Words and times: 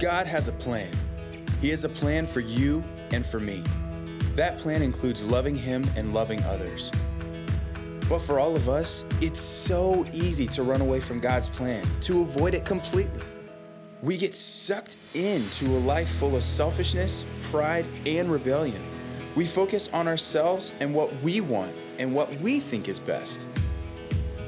God 0.00 0.26
has 0.26 0.48
a 0.48 0.52
plan. 0.52 0.90
He 1.60 1.68
has 1.68 1.84
a 1.84 1.88
plan 1.90 2.26
for 2.26 2.40
you 2.40 2.82
and 3.12 3.24
for 3.24 3.38
me. 3.38 3.62
That 4.34 4.56
plan 4.56 4.80
includes 4.80 5.22
loving 5.22 5.54
Him 5.54 5.84
and 5.94 6.14
loving 6.14 6.42
others. 6.44 6.90
But 8.08 8.20
for 8.20 8.40
all 8.40 8.56
of 8.56 8.66
us, 8.66 9.04
it's 9.20 9.38
so 9.38 10.06
easy 10.14 10.46
to 10.46 10.62
run 10.62 10.80
away 10.80 11.00
from 11.00 11.20
God's 11.20 11.50
plan, 11.50 11.84
to 12.00 12.22
avoid 12.22 12.54
it 12.54 12.64
completely. 12.64 13.22
We 14.00 14.16
get 14.16 14.34
sucked 14.34 14.96
into 15.12 15.66
a 15.66 15.80
life 15.80 16.08
full 16.08 16.34
of 16.34 16.44
selfishness, 16.44 17.22
pride, 17.42 17.84
and 18.06 18.32
rebellion. 18.32 18.82
We 19.34 19.44
focus 19.44 19.90
on 19.92 20.08
ourselves 20.08 20.72
and 20.80 20.94
what 20.94 21.14
we 21.22 21.42
want 21.42 21.76
and 21.98 22.14
what 22.14 22.34
we 22.36 22.58
think 22.58 22.88
is 22.88 22.98
best. 22.98 23.46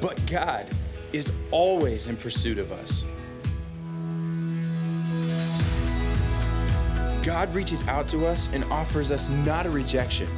But 0.00 0.18
God 0.30 0.66
is 1.12 1.30
always 1.50 2.08
in 2.08 2.16
pursuit 2.16 2.58
of 2.58 2.72
us. 2.72 3.04
God 7.22 7.54
reaches 7.54 7.86
out 7.86 8.08
to 8.08 8.26
us 8.26 8.48
and 8.52 8.64
offers 8.64 9.12
us 9.12 9.28
not 9.28 9.64
a 9.64 9.70
rejection, 9.70 10.28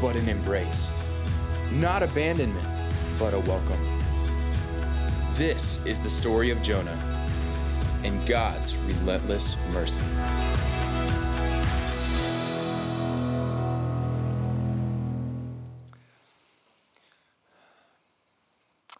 but 0.00 0.16
an 0.16 0.30
embrace. 0.30 0.90
Not 1.72 2.02
abandonment, 2.02 2.66
but 3.18 3.34
a 3.34 3.40
welcome. 3.40 3.78
This 5.34 5.78
is 5.84 6.00
the 6.00 6.08
story 6.08 6.48
of 6.48 6.62
Jonah 6.62 6.98
and 8.02 8.26
God's 8.26 8.78
relentless 8.78 9.58
mercy. 9.74 10.02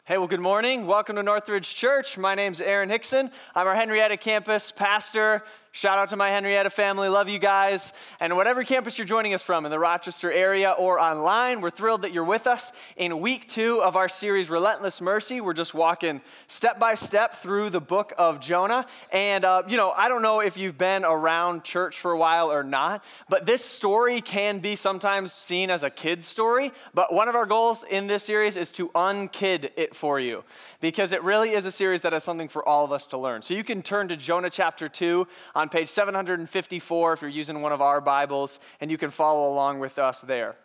Hey, 0.04 0.18
well, 0.18 0.26
good 0.26 0.40
morning. 0.40 0.84
Welcome 0.84 1.16
to 1.16 1.22
Northridge 1.22 1.74
Church. 1.74 2.18
My 2.18 2.34
name's 2.34 2.60
Aaron 2.60 2.90
Hickson. 2.90 3.30
I'm 3.54 3.66
our 3.66 3.74
Henrietta 3.74 4.18
campus 4.18 4.70
pastor. 4.70 5.42
Shout 5.74 5.98
out 5.98 6.10
to 6.10 6.16
my 6.16 6.28
Henrietta 6.28 6.68
family. 6.68 7.08
Love 7.08 7.30
you 7.30 7.38
guys. 7.38 7.94
And 8.20 8.36
whatever 8.36 8.62
campus 8.62 8.98
you're 8.98 9.06
joining 9.06 9.32
us 9.32 9.40
from 9.40 9.64
in 9.64 9.70
the 9.70 9.78
Rochester 9.78 10.30
area 10.30 10.72
or 10.72 11.00
online, 11.00 11.62
we're 11.62 11.70
thrilled 11.70 12.02
that 12.02 12.12
you're 12.12 12.24
with 12.24 12.46
us 12.46 12.72
in 12.98 13.22
week 13.22 13.48
two 13.48 13.80
of 13.82 13.96
our 13.96 14.10
series, 14.10 14.50
Relentless 14.50 15.00
Mercy. 15.00 15.40
We're 15.40 15.54
just 15.54 15.72
walking 15.72 16.20
step 16.46 16.78
by 16.78 16.94
step 16.94 17.36
through 17.36 17.70
the 17.70 17.80
book 17.80 18.12
of 18.18 18.38
Jonah. 18.38 18.84
And, 19.12 19.46
uh, 19.46 19.62
you 19.66 19.78
know, 19.78 19.92
I 19.92 20.10
don't 20.10 20.20
know 20.20 20.40
if 20.40 20.58
you've 20.58 20.76
been 20.76 21.06
around 21.06 21.64
church 21.64 22.00
for 22.00 22.10
a 22.10 22.18
while 22.18 22.52
or 22.52 22.62
not, 22.62 23.02
but 23.30 23.46
this 23.46 23.64
story 23.64 24.20
can 24.20 24.58
be 24.58 24.76
sometimes 24.76 25.32
seen 25.32 25.70
as 25.70 25.84
a 25.84 25.90
kid's 25.90 26.26
story. 26.26 26.70
But 26.92 27.14
one 27.14 27.28
of 27.28 27.34
our 27.34 27.46
goals 27.46 27.82
in 27.82 28.08
this 28.08 28.24
series 28.24 28.58
is 28.58 28.70
to 28.72 28.90
unkid 28.90 29.70
it 29.76 29.96
for 29.96 30.20
you 30.20 30.44
because 30.82 31.12
it 31.12 31.22
really 31.22 31.52
is 31.52 31.64
a 31.64 31.72
series 31.72 32.02
that 32.02 32.12
has 32.12 32.24
something 32.24 32.48
for 32.48 32.68
all 32.68 32.84
of 32.84 32.92
us 32.92 33.06
to 33.06 33.16
learn. 33.16 33.40
So 33.40 33.54
you 33.54 33.64
can 33.64 33.80
turn 33.80 34.08
to 34.08 34.18
Jonah 34.18 34.50
chapter 34.50 34.86
2 34.86 35.26
on 35.62 35.68
page 35.68 35.88
754 35.88 37.12
if 37.12 37.22
you're 37.22 37.30
using 37.30 37.62
one 37.62 37.70
of 37.70 37.80
our 37.80 38.00
Bibles, 38.00 38.58
and 38.80 38.90
you 38.90 38.98
can 38.98 39.12
follow 39.12 39.48
along 39.48 39.78
with 39.78 39.96
us 39.96 40.20
there. 40.20 40.56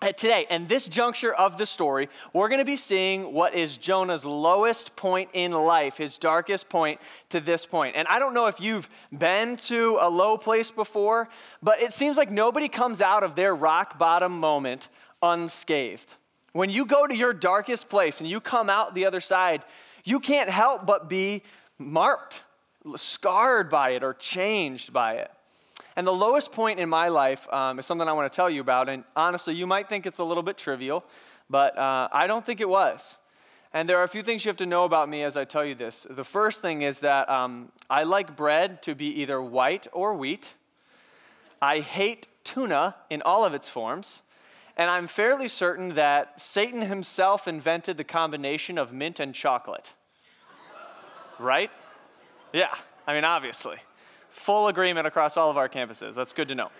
Uh, 0.00 0.12
today, 0.12 0.46
in 0.50 0.68
this 0.68 0.86
juncture 0.86 1.34
of 1.34 1.58
the 1.58 1.66
story, 1.66 2.08
we're 2.32 2.48
going 2.48 2.60
to 2.60 2.64
be 2.64 2.76
seeing 2.76 3.32
what 3.32 3.56
is 3.56 3.76
Jonah's 3.76 4.24
lowest 4.24 4.94
point 4.94 5.30
in 5.32 5.50
life, 5.50 5.96
his 5.96 6.16
darkest 6.16 6.68
point 6.68 7.00
to 7.30 7.40
this 7.40 7.66
point. 7.66 7.96
And 7.96 8.06
I 8.06 8.20
don't 8.20 8.32
know 8.32 8.46
if 8.46 8.60
you've 8.60 8.88
been 9.10 9.56
to 9.56 9.98
a 10.00 10.08
low 10.08 10.38
place 10.38 10.70
before, 10.70 11.28
but 11.60 11.82
it 11.82 11.92
seems 11.92 12.16
like 12.16 12.30
nobody 12.30 12.68
comes 12.68 13.02
out 13.02 13.24
of 13.24 13.34
their 13.34 13.52
rock 13.52 13.98
bottom 13.98 14.38
moment 14.38 14.90
unscathed. 15.20 16.14
When 16.52 16.70
you 16.70 16.86
go 16.86 17.04
to 17.04 17.16
your 17.16 17.32
darkest 17.32 17.88
place 17.88 18.20
and 18.20 18.30
you 18.30 18.40
come 18.40 18.70
out 18.70 18.94
the 18.94 19.06
other 19.06 19.20
side, 19.20 19.64
you 20.04 20.20
can't 20.20 20.50
help 20.50 20.86
but 20.86 21.08
be 21.08 21.42
marked 21.78 22.42
scarred 22.96 23.70
by 23.70 23.90
it 23.90 24.02
or 24.02 24.14
changed 24.14 24.92
by 24.92 25.14
it. 25.14 25.30
And 25.96 26.06
the 26.06 26.12
lowest 26.12 26.52
point 26.52 26.78
in 26.78 26.88
my 26.88 27.08
life 27.08 27.50
um, 27.52 27.78
is 27.78 27.86
something 27.86 28.08
I 28.08 28.12
want 28.12 28.32
to 28.32 28.34
tell 28.34 28.48
you 28.48 28.60
about. 28.60 28.88
And 28.88 29.04
honestly, 29.16 29.54
you 29.54 29.66
might 29.66 29.88
think 29.88 30.06
it's 30.06 30.18
a 30.18 30.24
little 30.24 30.42
bit 30.42 30.56
trivial, 30.56 31.04
but 31.48 31.76
uh, 31.76 32.08
I 32.12 32.26
don't 32.26 32.44
think 32.44 32.60
it 32.60 32.68
was. 32.68 33.16
And 33.72 33.88
there 33.88 33.98
are 33.98 34.04
a 34.04 34.08
few 34.08 34.22
things 34.22 34.44
you 34.44 34.48
have 34.48 34.56
to 34.58 34.66
know 34.66 34.84
about 34.84 35.08
me 35.08 35.22
as 35.22 35.36
I 35.36 35.44
tell 35.44 35.64
you 35.64 35.74
this. 35.74 36.06
The 36.08 36.24
first 36.24 36.60
thing 36.60 36.82
is 36.82 37.00
that 37.00 37.28
um, 37.28 37.70
I 37.88 38.02
like 38.02 38.34
bread 38.36 38.82
to 38.82 38.94
be 38.94 39.06
either 39.20 39.40
white 39.40 39.86
or 39.92 40.14
wheat. 40.14 40.54
I 41.62 41.80
hate 41.80 42.26
tuna 42.42 42.96
in 43.10 43.22
all 43.22 43.44
of 43.44 43.54
its 43.54 43.68
forms. 43.68 44.22
And 44.76 44.90
I'm 44.90 45.06
fairly 45.06 45.46
certain 45.46 45.94
that 45.94 46.40
Satan 46.40 46.82
himself 46.82 47.46
invented 47.46 47.96
the 47.96 48.04
combination 48.04 48.78
of 48.78 48.92
mint 48.92 49.20
and 49.20 49.34
chocolate. 49.34 49.92
right? 51.38 51.70
Yeah, 52.52 52.74
I 53.06 53.14
mean, 53.14 53.24
obviously. 53.24 53.76
Full 54.30 54.68
agreement 54.68 55.06
across 55.06 55.36
all 55.36 55.50
of 55.50 55.56
our 55.56 55.68
campuses. 55.68 56.14
That's 56.14 56.32
good 56.32 56.48
to 56.48 56.54
know. 56.54 56.70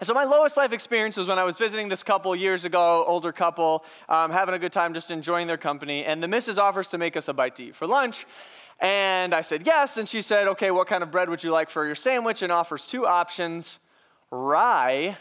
And 0.00 0.06
so, 0.06 0.12
my 0.12 0.24
lowest 0.24 0.56
life 0.56 0.72
experience 0.72 1.16
was 1.16 1.28
when 1.28 1.38
I 1.38 1.44
was 1.44 1.58
visiting 1.58 1.88
this 1.88 2.02
couple 2.02 2.34
years 2.36 2.64
ago, 2.64 3.04
older 3.06 3.32
couple, 3.32 3.84
um, 4.08 4.30
having 4.30 4.54
a 4.54 4.58
good 4.58 4.72
time, 4.72 4.92
just 4.92 5.10
enjoying 5.10 5.46
their 5.46 5.56
company. 5.56 6.04
And 6.04 6.22
the 6.22 6.28
missus 6.28 6.58
offers 6.58 6.88
to 6.90 6.98
make 6.98 7.16
us 7.16 7.28
a 7.28 7.32
bite 7.32 7.56
to 7.56 7.64
eat 7.64 7.76
for 7.76 7.86
lunch. 7.86 8.26
And 8.80 9.34
I 9.34 9.40
said 9.40 9.66
yes. 9.66 9.96
And 9.96 10.08
she 10.08 10.20
said, 10.20 10.48
okay, 10.48 10.70
what 10.70 10.86
kind 10.86 11.02
of 11.02 11.10
bread 11.10 11.30
would 11.30 11.42
you 11.42 11.50
like 11.50 11.70
for 11.70 11.86
your 11.86 11.94
sandwich? 11.94 12.42
And 12.42 12.52
offers 12.52 12.86
two 12.86 13.06
options 13.06 13.78
rye 14.30 15.16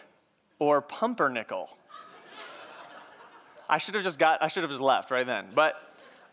or 0.60 0.82
pumpernickel. 0.82 1.70
I 3.70 3.78
should 3.78 3.96
have 3.96 4.04
just 4.04 4.20
got, 4.20 4.44
I 4.44 4.48
should 4.48 4.64
have 4.64 4.70
just 4.70 4.82
left 4.82 5.10
right 5.10 5.26
then. 5.26 5.48
But 5.56 5.76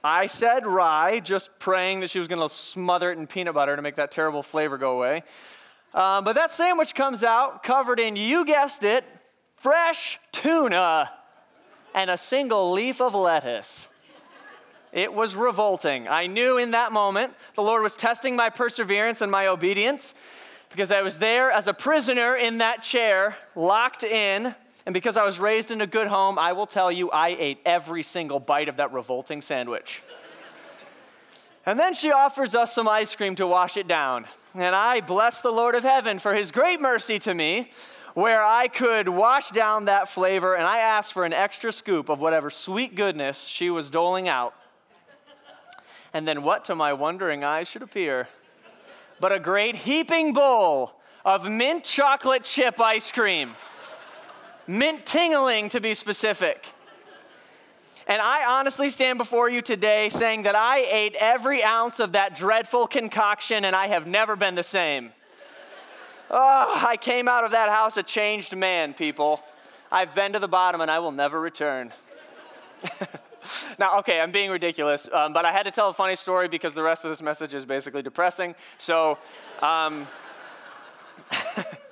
I 0.04 0.26
said 0.26 0.66
rye, 0.66 1.20
just 1.20 1.50
praying 1.58 2.00
that 2.00 2.10
she 2.10 2.18
was 2.18 2.26
going 2.26 2.40
to 2.40 2.52
smother 2.52 3.12
it 3.12 3.18
in 3.18 3.26
peanut 3.26 3.54
butter 3.54 3.76
to 3.76 3.82
make 3.82 3.96
that 3.96 4.10
terrible 4.10 4.42
flavor 4.42 4.76
go 4.76 4.96
away. 4.96 5.22
Um, 5.94 6.24
but 6.24 6.34
that 6.34 6.50
sandwich 6.50 6.94
comes 6.94 7.22
out 7.22 7.62
covered 7.62 8.00
in, 8.00 8.16
you 8.16 8.44
guessed 8.44 8.82
it, 8.82 9.04
fresh 9.56 10.18
tuna 10.32 11.10
and 11.94 12.10
a 12.10 12.18
single 12.18 12.72
leaf 12.72 13.00
of 13.00 13.14
lettuce. 13.14 13.88
It 14.92 15.12
was 15.12 15.36
revolting. 15.36 16.08
I 16.08 16.26
knew 16.26 16.58
in 16.58 16.72
that 16.72 16.92
moment 16.92 17.34
the 17.54 17.62
Lord 17.62 17.82
was 17.82 17.94
testing 17.94 18.36
my 18.36 18.50
perseverance 18.50 19.20
and 19.20 19.30
my 19.30 19.46
obedience 19.46 20.14
because 20.70 20.90
I 20.90 21.02
was 21.02 21.18
there 21.18 21.50
as 21.50 21.68
a 21.68 21.74
prisoner 21.74 22.34
in 22.34 22.58
that 22.58 22.82
chair, 22.82 23.36
locked 23.54 24.04
in, 24.04 24.54
and 24.84 24.92
because 24.92 25.16
I 25.16 25.24
was 25.24 25.38
raised 25.38 25.70
in 25.70 25.80
a 25.80 25.86
good 25.86 26.08
home, 26.08 26.38
I 26.38 26.52
will 26.52 26.66
tell 26.66 26.90
you, 26.90 27.10
I 27.10 27.36
ate 27.38 27.58
every 27.64 28.02
single 28.02 28.40
bite 28.40 28.68
of 28.68 28.78
that 28.78 28.92
revolting 28.92 29.40
sandwich. 29.40 30.02
and 31.64 31.78
then 31.78 31.94
she 31.94 32.10
offers 32.10 32.54
us 32.54 32.74
some 32.74 32.88
ice 32.88 33.14
cream 33.14 33.36
to 33.36 33.46
wash 33.46 33.76
it 33.76 33.86
down. 33.86 34.26
And 34.54 34.74
I 34.74 35.00
bless 35.00 35.40
the 35.40 35.52
Lord 35.52 35.76
of 35.76 35.84
heaven 35.84 36.18
for 36.18 36.34
his 36.34 36.50
great 36.50 36.80
mercy 36.80 37.18
to 37.20 37.32
me, 37.32 37.70
where 38.14 38.44
I 38.44 38.68
could 38.68 39.08
wash 39.08 39.50
down 39.50 39.86
that 39.86 40.08
flavor. 40.08 40.54
And 40.54 40.64
I 40.64 40.78
asked 40.78 41.12
for 41.12 41.24
an 41.24 41.32
extra 41.32 41.70
scoop 41.70 42.08
of 42.08 42.18
whatever 42.18 42.50
sweet 42.50 42.96
goodness 42.96 43.44
she 43.44 43.70
was 43.70 43.88
doling 43.88 44.28
out. 44.28 44.54
And 46.12 46.28
then 46.28 46.42
what 46.42 46.66
to 46.66 46.74
my 46.74 46.92
wondering 46.92 47.44
eyes 47.44 47.68
should 47.68 47.82
appear? 47.82 48.28
But 49.20 49.32
a 49.32 49.38
great 49.38 49.76
heaping 49.76 50.32
bowl 50.32 51.00
of 51.24 51.48
mint 51.48 51.84
chocolate 51.84 52.42
chip 52.42 52.80
ice 52.80 53.12
cream 53.12 53.54
mint 54.66 55.06
tingling 55.06 55.68
to 55.70 55.80
be 55.80 55.94
specific. 55.94 56.66
And 58.06 58.20
I 58.20 58.44
honestly 58.58 58.88
stand 58.88 59.18
before 59.18 59.48
you 59.48 59.62
today 59.62 60.08
saying 60.08 60.42
that 60.42 60.56
I 60.56 60.80
ate 60.90 61.14
every 61.18 61.62
ounce 61.62 62.00
of 62.00 62.12
that 62.12 62.34
dreadful 62.34 62.86
concoction 62.86 63.64
and 63.64 63.76
I 63.76 63.86
have 63.88 64.06
never 64.06 64.34
been 64.34 64.54
the 64.54 64.64
same. 64.64 65.12
Oh, 66.30 66.82
I 66.86 66.96
came 66.96 67.28
out 67.28 67.44
of 67.44 67.52
that 67.52 67.68
house 67.68 67.96
a 67.96 68.02
changed 68.02 68.56
man, 68.56 68.94
people. 68.94 69.40
I've 69.90 70.14
been 70.14 70.32
to 70.32 70.38
the 70.38 70.48
bottom 70.48 70.80
and 70.80 70.90
I 70.90 70.98
will 70.98 71.12
never 71.12 71.40
return. 71.40 71.92
now, 73.78 73.98
okay, 73.98 74.20
I'm 74.20 74.32
being 74.32 74.50
ridiculous, 74.50 75.08
um, 75.12 75.32
but 75.32 75.44
I 75.44 75.52
had 75.52 75.64
to 75.64 75.70
tell 75.70 75.90
a 75.90 75.94
funny 75.94 76.16
story 76.16 76.48
because 76.48 76.74
the 76.74 76.82
rest 76.82 77.04
of 77.04 77.10
this 77.10 77.22
message 77.22 77.54
is 77.54 77.64
basically 77.64 78.02
depressing. 78.02 78.54
So, 78.78 79.18
um, 79.60 80.06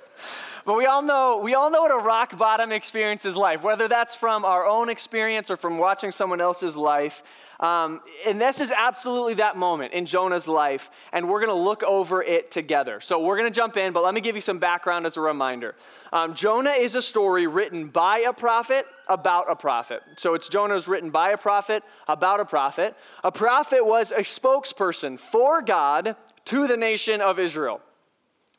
But 0.65 0.77
we 0.77 0.85
all 0.85 1.01
know 1.01 1.39
we 1.43 1.55
all 1.55 1.71
know 1.71 1.81
what 1.81 1.91
a 1.91 2.03
rock 2.03 2.37
bottom 2.37 2.71
experience 2.71 3.25
is 3.25 3.35
like, 3.35 3.63
whether 3.63 3.87
that's 3.87 4.15
from 4.15 4.45
our 4.45 4.65
own 4.65 4.89
experience 4.89 5.49
or 5.49 5.57
from 5.57 5.77
watching 5.77 6.11
someone 6.11 6.41
else's 6.41 6.77
life. 6.77 7.23
Um, 7.59 8.01
and 8.25 8.41
this 8.41 8.59
is 8.59 8.71
absolutely 8.75 9.35
that 9.35 9.55
moment 9.55 9.93
in 9.93 10.07
Jonah's 10.07 10.47
life, 10.47 10.89
and 11.13 11.29
we're 11.29 11.45
going 11.45 11.55
to 11.55 11.63
look 11.63 11.83
over 11.83 12.23
it 12.23 12.49
together. 12.49 12.99
So 12.99 13.19
we're 13.19 13.37
going 13.37 13.51
to 13.51 13.55
jump 13.55 13.77
in, 13.77 13.93
but 13.93 14.03
let 14.03 14.15
me 14.15 14.21
give 14.21 14.35
you 14.35 14.41
some 14.41 14.57
background 14.57 15.05
as 15.05 15.15
a 15.15 15.21
reminder. 15.21 15.75
Um, 16.11 16.33
Jonah 16.33 16.71
is 16.71 16.95
a 16.95 17.03
story 17.03 17.45
written 17.45 17.89
by 17.89 18.25
a 18.27 18.33
prophet 18.33 18.87
about 19.07 19.49
a 19.49 19.55
prophet. 19.55 20.01
So 20.17 20.33
it's 20.33 20.49
Jonah's 20.49 20.87
written 20.87 21.11
by 21.11 21.31
a 21.31 21.37
prophet 21.37 21.83
about 22.07 22.39
a 22.39 22.45
prophet. 22.45 22.95
A 23.23 23.31
prophet 23.31 23.85
was 23.85 24.11
a 24.11 24.21
spokesperson 24.21 25.19
for 25.19 25.61
God 25.61 26.15
to 26.45 26.65
the 26.65 26.77
nation 26.77 27.21
of 27.21 27.37
Israel. 27.37 27.79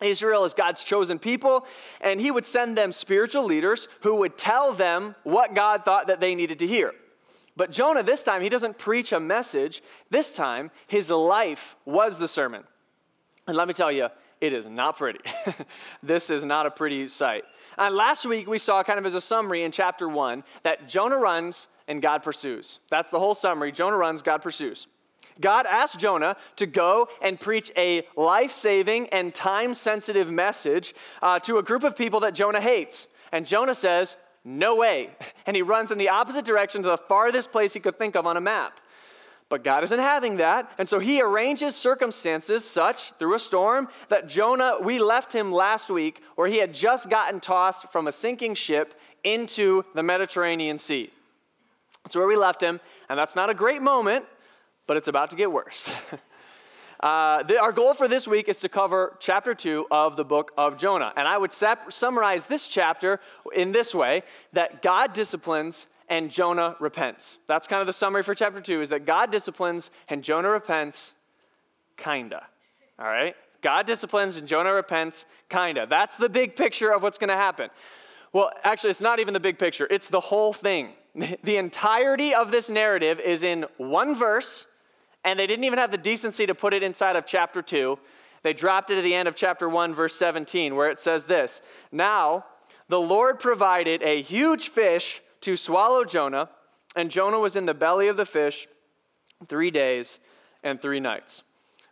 Israel 0.03 0.45
is 0.45 0.55
God's 0.55 0.85
chosen 0.85 1.19
people, 1.19 1.67
and 2.01 2.21
he 2.21 2.31
would 2.31 2.47
send 2.47 2.77
them 2.77 2.93
spiritual 2.93 3.45
leaders 3.45 3.89
who 4.01 4.17
would 4.17 4.37
tell 4.37 4.73
them 4.73 5.15
what 5.23 5.55
God 5.55 5.85
thought 5.85 6.07
that 6.07 6.21
they 6.21 6.35
needed 6.35 6.59
to 6.61 6.67
hear. 6.67 6.93
But 7.57 7.71
Jonah, 7.71 8.03
this 8.03 8.23
time, 8.23 8.43
he 8.43 8.49
doesn't 8.49 8.79
preach 8.79 9.13
a 9.13 9.21
message. 9.21 9.83
This 10.11 10.33
time, 10.33 10.71
his 10.87 11.11
life 11.11 11.77
was 11.85 12.19
the 12.19 12.29
sermon. 12.29 12.65
And 13.47 13.57
let 13.57 13.69
me 13.69 13.75
tell 13.75 13.93
you, 13.93 14.09
it 14.41 14.53
is 14.53 14.67
not 14.67 14.97
pretty. 14.97 15.21
this 16.03 16.31
is 16.31 16.45
not 16.45 16.67
a 16.67 16.71
pretty 16.71 17.09
sight. 17.09 17.45
And 17.79 17.95
last 17.95 18.27
week 18.27 18.47
we 18.47 18.59
saw, 18.59 18.83
kind 18.83 18.99
of 18.99 19.07
as 19.07 19.15
a 19.15 19.21
summary 19.21 19.63
in 19.63 19.73
chapter 19.73 20.09
one, 20.09 20.45
that 20.63 20.89
Jonah 20.89 21.19
runs 21.19 21.69
and 21.89 22.01
God 22.01 22.23
pursues. 22.23 22.81
That's 22.91 23.11
the 23.11 23.19
whole 23.19 23.35
summary. 23.35 23.73
Jonah 23.73 23.97
runs, 23.97 24.23
God 24.23 24.43
pursues. 24.43 24.87
God 25.43 25.67
asked 25.67 25.99
Jonah 25.99 26.37
to 26.57 26.67
go 26.67 27.09
and 27.21 27.39
preach 27.39 27.71
a 27.77 28.07
life 28.17 28.53
saving 28.53 29.09
and 29.09 29.35
time 29.35 29.75
sensitive 29.75 30.31
message 30.31 30.95
uh, 31.21 31.39
to 31.41 31.59
a 31.59 31.63
group 31.63 31.85
of 31.85 31.95
people 31.95 32.21
that 32.21 32.35
Jonah 32.35 32.61
hates. 32.61 33.09
And 33.33 33.47
Jonah 33.47 33.75
says, 33.75 34.17
No 34.45 34.77
way. 34.77 35.11
And 35.45 35.57
he 35.57 35.63
runs 35.63 35.91
in 35.91 35.99
the 35.99 36.09
opposite 36.09 36.45
direction 36.45 36.83
to 36.83 36.89
the 36.89 36.97
farthest 36.97 37.51
place 37.51 37.75
he 37.75 37.81
could 37.81 37.99
think 37.99 38.15
of 38.15 38.27
on 38.27 38.37
a 38.37 38.41
map. 38.41 38.81
But 39.49 39.65
God 39.65 39.85
isn't 39.85 39.99
having 39.99 40.37
that. 40.37 40.71
And 40.79 40.89
so 40.89 40.99
he 40.99 41.21
arranges 41.21 41.77
circumstances 41.77 42.65
such 42.65 43.13
through 43.19 43.35
a 43.35 43.39
storm 43.39 43.89
that 44.09 44.29
Jonah, 44.29 44.77
we 44.81 44.99
left 44.99 45.33
him 45.33 45.53
last 45.53 45.91
week 45.91 46.23
where 46.37 46.49
he 46.49 46.59
had 46.59 46.73
just 46.73 47.11
gotten 47.11 47.41
tossed 47.41 47.91
from 47.93 48.07
a 48.07 48.13
sinking 48.13 48.55
ship 48.55 48.95
into 49.25 49.83
the 49.95 50.03
Mediterranean 50.03 50.79
Sea. 50.79 51.13
That's 52.03 52.17
where 52.17 52.27
we 52.27 52.37
left 52.37 52.63
him. 52.63 52.81
And 53.09 53.19
that's 53.19 53.37
not 53.37 53.51
a 53.51 53.55
great 53.55 53.83
moment 53.83 54.25
but 54.87 54.97
it's 54.97 55.09
about 55.09 55.31
to 55.31 55.37
get 55.37 55.51
worse. 55.51 55.93
uh, 57.01 57.43
the, 57.43 57.61
our 57.61 57.73
goal 57.73 57.95
for 57.95 58.09
this 58.09 58.27
week 58.27 58.49
is 58.49 58.61
to 58.61 58.69
cover 58.69 59.17
chapter 59.21 59.55
2 59.55 59.87
of 59.91 60.17
the 60.17 60.25
book 60.25 60.53
of 60.57 60.77
Jonah. 60.77 61.13
And 61.17 61.27
I 61.27 61.39
would 61.39 61.53
sap- 61.53 61.93
summarize 61.93 62.47
this 62.47 62.69
chapter 62.69 63.21
in 63.55 63.73
this 63.73 63.95
way 63.95 64.23
that 64.53 64.83
God 64.83 65.13
disciplines 65.13 65.87
and 66.09 66.31
Jonah 66.31 66.77
repents. 66.79 67.39
That's 67.47 67.67
kind 67.67 67.81
of 67.81 67.87
the 67.87 67.93
summary 67.93 68.23
for 68.23 68.35
chapter 68.35 68.61
2 68.61 68.83
is 68.83 68.89
that 68.91 69.07
God 69.07 69.31
disciplines 69.31 69.91
and 70.09 70.23
Jonah 70.23 70.51
repents, 70.51 71.15
kinda. 71.97 72.47
All 72.99 73.07
right? 73.07 73.35
God 73.63 73.87
disciplines 73.87 74.37
and 74.37 74.47
Jonah 74.47 74.75
repents, 74.75 75.25
kinda. 75.49 75.87
That's 75.89 76.17
the 76.17 76.29
big 76.29 76.57
picture 76.57 76.93
of 76.93 77.03
what's 77.03 77.17
to 77.31 77.37
happen. 77.37 77.71
Well, 78.33 78.51
actually, 78.65 78.91
it's 78.91 79.01
not 79.01 79.21
even 79.21 79.35
the 79.35 79.41
big 79.41 79.59
picture, 79.59 79.87
it's 79.91 80.09
the 80.09 80.21
whole 80.21 80.53
thing. 80.53 80.93
The 81.45 81.59
entirety 81.59 82.35
of 82.35 82.51
this 82.51 82.71
narrative 82.71 83.21
is 83.21 83.43
in 83.43 83.67
one 83.77 84.15
verse 84.15 84.67
and 85.25 85.39
they 85.39 85.47
didn't 85.47 85.65
even 85.65 85.79
have 85.79 85.91
the 85.91 85.99
decency 85.99 86.47
to 86.47 86.55
put 86.55 86.75
it 86.75 86.83
inside 86.83 87.17
of 87.17 87.27
chapter 87.27 87.63
2. 87.63 87.99
They 88.43 88.53
dropped 88.53 88.91
it 88.91 88.99
at 88.99 89.05
the 89.05 89.15
end 89.15 89.29
of 89.29 89.37
chapter 89.37 89.69
1, 89.69 89.95
verse 89.95 90.15
17, 90.15 90.75
where 90.75 90.91
it 90.91 91.01
says 91.01 91.27
this 91.27 91.63
Now 91.91 92.45
the 92.89 93.01
Lord 93.01 93.39
provided 93.39 94.03
a 94.03 94.21
huge 94.23 94.69
fish 94.69 95.23
to 95.43 95.57
swallow 95.57 96.05
Jonah, 96.05 96.51
and 96.97 97.11
Jonah 97.11 97.39
was 97.39 97.57
in 97.57 97.67
the 97.67 97.75
belly 97.75 98.09
of 98.09 98.17
the 98.17 98.27
fish 98.27 98.69
three 99.49 99.71
days 99.71 100.19
and 100.63 100.81
three 100.81 101.01
nights. 101.01 101.43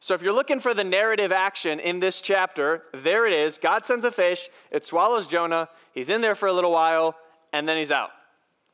So, 0.03 0.15
if 0.15 0.23
you're 0.23 0.33
looking 0.33 0.61
for 0.61 0.73
the 0.73 0.85
narrative 0.85 1.31
action 1.31 1.79
in 1.79 2.01
this 2.01 2.23
chapter, 2.23 2.85
there 2.95 3.27
it 3.27 3.35
is. 3.35 3.59
God 3.59 3.85
sends 3.85 4.05
a 4.05 4.11
fish, 4.11 4.49
it 4.71 4.85
swallows 4.85 5.27
Jonah, 5.27 5.69
he's 5.93 6.09
in 6.09 6.23
there 6.23 6.35
for 6.35 6.49
a 6.49 6.53
little 6.53 6.73
while, 6.73 7.17
and 7.53 7.69
then 7.69 7.77
he's 7.77 7.91
out. 7.91 8.11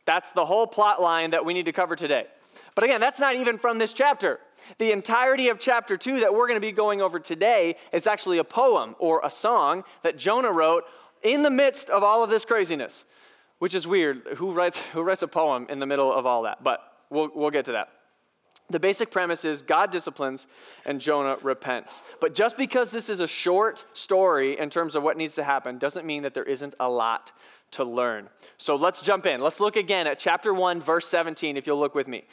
That's 0.04 0.30
the 0.32 0.44
whole 0.44 0.68
plot 0.68 1.02
line 1.02 1.30
that 1.30 1.44
we 1.44 1.52
need 1.52 1.64
to 1.64 1.72
cover 1.72 1.96
today. 1.96 2.26
But 2.76 2.84
again, 2.84 3.00
that's 3.00 3.18
not 3.18 3.34
even 3.34 3.58
from 3.58 3.78
this 3.78 3.92
chapter. 3.92 4.38
The 4.78 4.92
entirety 4.92 5.48
of 5.48 5.58
chapter 5.58 5.96
2 5.96 6.20
that 6.20 6.34
we're 6.34 6.46
going 6.46 6.60
to 6.60 6.66
be 6.66 6.72
going 6.72 7.00
over 7.00 7.18
today 7.18 7.76
is 7.92 8.06
actually 8.06 8.38
a 8.38 8.44
poem 8.44 8.94
or 8.98 9.20
a 9.24 9.30
song 9.30 9.84
that 10.02 10.16
Jonah 10.18 10.52
wrote 10.52 10.84
in 11.22 11.42
the 11.42 11.50
midst 11.50 11.90
of 11.90 12.02
all 12.02 12.22
of 12.22 12.30
this 12.30 12.44
craziness, 12.44 13.04
which 13.58 13.74
is 13.74 13.86
weird. 13.86 14.22
Who 14.36 14.52
writes, 14.52 14.80
who 14.92 15.02
writes 15.02 15.22
a 15.22 15.28
poem 15.28 15.66
in 15.68 15.78
the 15.78 15.86
middle 15.86 16.12
of 16.12 16.26
all 16.26 16.42
that? 16.42 16.62
But 16.62 16.80
we'll, 17.10 17.30
we'll 17.34 17.50
get 17.50 17.64
to 17.66 17.72
that. 17.72 17.88
The 18.68 18.80
basic 18.80 19.12
premise 19.12 19.44
is 19.44 19.62
God 19.62 19.92
disciplines 19.92 20.48
and 20.84 21.00
Jonah 21.00 21.36
repents. 21.42 22.02
But 22.20 22.34
just 22.34 22.56
because 22.56 22.90
this 22.90 23.08
is 23.08 23.20
a 23.20 23.28
short 23.28 23.84
story 23.92 24.58
in 24.58 24.70
terms 24.70 24.96
of 24.96 25.04
what 25.04 25.16
needs 25.16 25.36
to 25.36 25.44
happen 25.44 25.78
doesn't 25.78 26.04
mean 26.04 26.24
that 26.24 26.34
there 26.34 26.44
isn't 26.44 26.74
a 26.80 26.88
lot 26.88 27.30
to 27.72 27.84
learn. 27.84 28.28
So 28.58 28.74
let's 28.74 29.02
jump 29.02 29.26
in. 29.26 29.40
Let's 29.40 29.60
look 29.60 29.76
again 29.76 30.06
at 30.06 30.18
chapter 30.18 30.52
1, 30.52 30.80
verse 30.80 31.06
17, 31.06 31.56
if 31.56 31.66
you'll 31.66 31.78
look 31.78 31.94
with 31.94 32.08
me. 32.08 32.24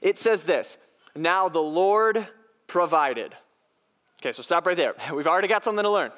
It 0.00 0.18
says 0.18 0.44
this 0.44 0.78
Now 1.14 1.48
the 1.48 1.62
Lord 1.62 2.26
provided. 2.66 3.34
Okay, 4.20 4.32
so 4.32 4.42
stop 4.42 4.66
right 4.66 4.76
there. 4.76 4.94
We've 5.14 5.26
already 5.26 5.48
got 5.48 5.64
something 5.64 5.82
to 5.82 5.90
learn. 5.90 6.12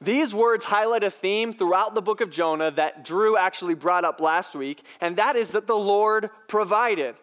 These 0.00 0.34
words 0.34 0.64
highlight 0.64 1.02
a 1.02 1.10
theme 1.10 1.52
throughout 1.52 1.94
the 1.94 2.02
book 2.02 2.20
of 2.20 2.30
Jonah 2.30 2.70
that 2.72 3.04
Drew 3.04 3.36
actually 3.36 3.74
brought 3.74 4.04
up 4.04 4.20
last 4.20 4.54
week, 4.54 4.82
and 5.00 5.16
that 5.16 5.36
is 5.36 5.50
that 5.52 5.66
the 5.66 5.76
Lord 5.76 6.30
provided. 6.46 7.16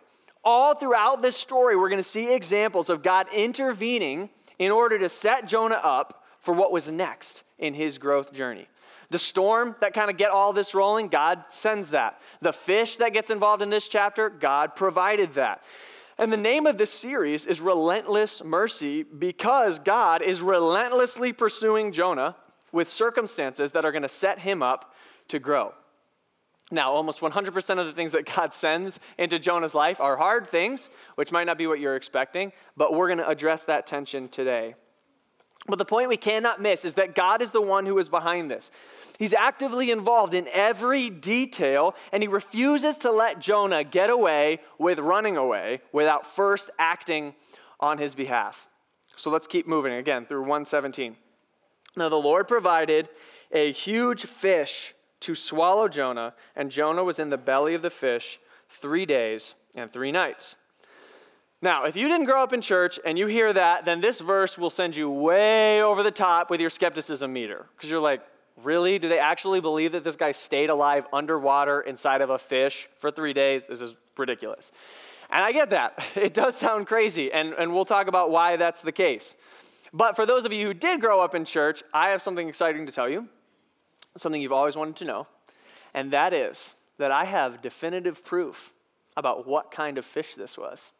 All 0.43 0.75
throughout 0.75 1.21
this 1.21 1.35
story, 1.35 1.75
we're 1.75 1.89
going 1.89 1.97
to 1.97 2.03
see 2.03 2.33
examples 2.33 2.89
of 2.89 3.03
God 3.03 3.27
intervening 3.33 4.29
in 4.59 4.71
order 4.71 4.99
to 4.99 5.09
set 5.09 5.47
Jonah 5.47 5.79
up 5.83 6.25
for 6.39 6.53
what 6.53 6.71
was 6.71 6.89
next 6.89 7.43
in 7.57 7.73
his 7.73 7.97
growth 7.97 8.33
journey. 8.33 8.67
The 9.09 9.19
storm 9.19 9.75
that 9.79 9.93
kind 9.93 10.09
of 10.09 10.17
get 10.17 10.31
all 10.31 10.51
this 10.51 10.75
rolling, 10.75 11.07
God 11.07 11.43
sends 11.49 11.91
that. 11.91 12.19
The 12.41 12.51
fish 12.51 12.97
that 12.97 13.13
gets 13.13 13.31
involved 13.31 13.61
in 13.61 13.69
this 13.69 13.87
chapter, 13.87 14.29
God 14.29 14.75
provided 14.75 15.33
that. 15.35 15.63
And 16.19 16.33
the 16.33 16.37
name 16.37 16.65
of 16.65 16.79
this 16.79 16.91
series 16.91 17.45
is 17.45 17.61
Relentless 17.61 18.43
Mercy 18.43 19.03
because 19.03 19.77
God 19.77 20.23
is 20.23 20.41
relentlessly 20.41 21.31
pursuing 21.31 21.91
Jonah 21.91 22.35
with 22.71 22.89
circumstances 22.89 23.73
that 23.73 23.85
are 23.85 23.91
going 23.91 24.01
to 24.01 24.09
set 24.09 24.39
him 24.39 24.63
up 24.63 24.95
to 25.27 25.37
grow. 25.37 25.73
Now, 26.71 26.91
almost 26.91 27.21
100% 27.21 27.79
of 27.79 27.85
the 27.85 27.93
things 27.93 28.11
that 28.13 28.25
God 28.25 28.51
sends 28.51 28.99
into 29.19 29.37
Jonah's 29.37 29.75
life 29.75 30.01
are 30.01 30.17
hard 30.17 30.49
things, 30.49 30.89
which 31.15 31.31
might 31.31 31.45
not 31.45 31.57
be 31.57 31.67
what 31.67 31.79
you're 31.79 31.95
expecting, 31.95 32.51
but 32.75 32.93
we're 32.93 33.07
going 33.07 33.19
to 33.19 33.29
address 33.29 33.63
that 33.63 33.85
tension 33.85 34.27
today. 34.27 34.73
But 35.67 35.77
the 35.77 35.85
point 35.85 36.09
we 36.09 36.17
cannot 36.17 36.61
miss 36.61 36.83
is 36.83 36.95
that 36.95 37.13
God 37.13 37.41
is 37.41 37.51
the 37.51 37.61
one 37.61 37.85
who 37.85 37.97
is 37.99 38.09
behind 38.09 38.49
this. 38.49 38.71
He's 39.17 39.33
actively 39.33 39.89
involved 39.89 40.33
in 40.33 40.47
every 40.53 41.09
detail, 41.09 41.95
and 42.11 42.21
he 42.21 42.27
refuses 42.27 42.97
to 42.97 43.11
let 43.11 43.39
Jonah 43.39 43.83
get 43.83 44.09
away 44.09 44.59
with 44.77 44.99
running 44.99 45.37
away 45.37 45.81
without 45.91 46.25
first 46.25 46.69
acting 46.77 47.33
on 47.79 47.97
his 47.97 48.13
behalf. 48.13 48.67
So 49.15 49.31
let's 49.31 49.47
keep 49.47 49.67
moving 49.67 49.93
again 49.93 50.25
through 50.25 50.41
117. 50.41 51.15
Now 51.95 52.09
the 52.09 52.15
Lord 52.15 52.47
provided 52.47 53.09
a 53.51 53.71
huge 53.71 54.25
fish 54.25 54.93
to 55.21 55.33
swallow 55.33 55.87
Jonah, 55.87 56.35
and 56.55 56.69
Jonah 56.69 57.03
was 57.03 57.17
in 57.17 57.29
the 57.29 57.37
belly 57.37 57.73
of 57.73 57.81
the 57.81 57.89
fish 57.89 58.39
three 58.69 59.05
days 59.05 59.55
and 59.73 59.91
three 59.91 60.11
nights. 60.11 60.55
Now, 61.59 61.85
if 61.85 61.95
you 61.95 62.07
didn't 62.07 62.27
grow 62.27 62.43
up 62.43 62.53
in 62.53 62.61
church 62.61 62.99
and 63.03 63.17
you 63.17 63.25
hear 63.25 63.51
that, 63.51 63.83
then 63.83 63.99
this 63.99 64.19
verse 64.19 64.59
will 64.59 64.69
send 64.69 64.95
you 64.95 65.09
way 65.09 65.81
over 65.81 66.03
the 66.03 66.12
top 66.12 66.51
with 66.51 66.62
your 66.62 66.69
skepticism 66.69 67.33
meter. 67.33 67.65
Because 67.75 67.89
you're 67.89 68.00
like, 68.00 68.21
Really? 68.63 68.97
Do 68.97 69.07
they 69.07 69.19
actually 69.19 69.61
believe 69.61 69.91
that 69.91 70.03
this 70.03 70.15
guy 70.15 70.31
stayed 70.31 70.69
alive 70.69 71.05
underwater 71.13 71.81
inside 71.81 72.21
of 72.21 72.29
a 72.29 72.39
fish 72.39 72.87
for 72.97 73.11
three 73.11 73.33
days? 73.33 73.65
This 73.65 73.81
is 73.81 73.95
ridiculous. 74.17 74.71
And 75.29 75.43
I 75.43 75.51
get 75.51 75.69
that. 75.71 76.03
It 76.15 76.33
does 76.33 76.55
sound 76.55 76.87
crazy, 76.87 77.31
and, 77.31 77.53
and 77.53 77.73
we'll 77.73 77.85
talk 77.85 78.07
about 78.07 78.31
why 78.31 78.55
that's 78.55 78.81
the 78.81 78.91
case. 78.91 79.35
But 79.93 80.15
for 80.15 80.25
those 80.25 80.45
of 80.45 80.53
you 80.53 80.65
who 80.65 80.73
did 80.73 80.99
grow 80.99 81.21
up 81.21 81.35
in 81.35 81.45
church, 81.45 81.83
I 81.93 82.09
have 82.09 82.21
something 82.21 82.49
exciting 82.49 82.85
to 82.87 82.91
tell 82.91 83.07
you, 83.07 83.27
something 84.17 84.41
you've 84.41 84.51
always 84.51 84.75
wanted 84.75 84.95
to 84.97 85.05
know, 85.05 85.27
and 85.93 86.11
that 86.11 86.33
is 86.33 86.73
that 86.97 87.11
I 87.11 87.25
have 87.25 87.61
definitive 87.61 88.25
proof 88.25 88.73
about 89.15 89.47
what 89.47 89.71
kind 89.71 89.97
of 89.97 90.05
fish 90.05 90.35
this 90.35 90.57
was. 90.57 90.91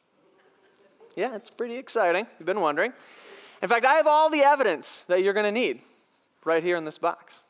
Yeah, 1.16 1.36
it's 1.36 1.50
pretty 1.50 1.76
exciting. 1.76 2.28
You've 2.40 2.46
been 2.46 2.62
wondering. 2.62 2.94
In 3.62 3.70
fact, 3.70 3.86
I 3.86 3.96
have 3.96 4.08
all 4.08 4.30
the 4.30 4.42
evidence 4.42 5.04
that 5.08 5.24
you're 5.24 5.34
going 5.34 5.46
to 5.46 5.52
need 5.52 5.82
right 6.46 6.62
here 6.62 6.78
in 6.78 6.86
this 6.86 7.00
box. 7.00 7.42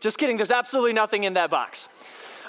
Just 0.00 0.18
kidding, 0.18 0.36
there's 0.36 0.50
absolutely 0.50 0.92
nothing 0.92 1.24
in 1.24 1.34
that 1.34 1.50
box. 1.50 1.88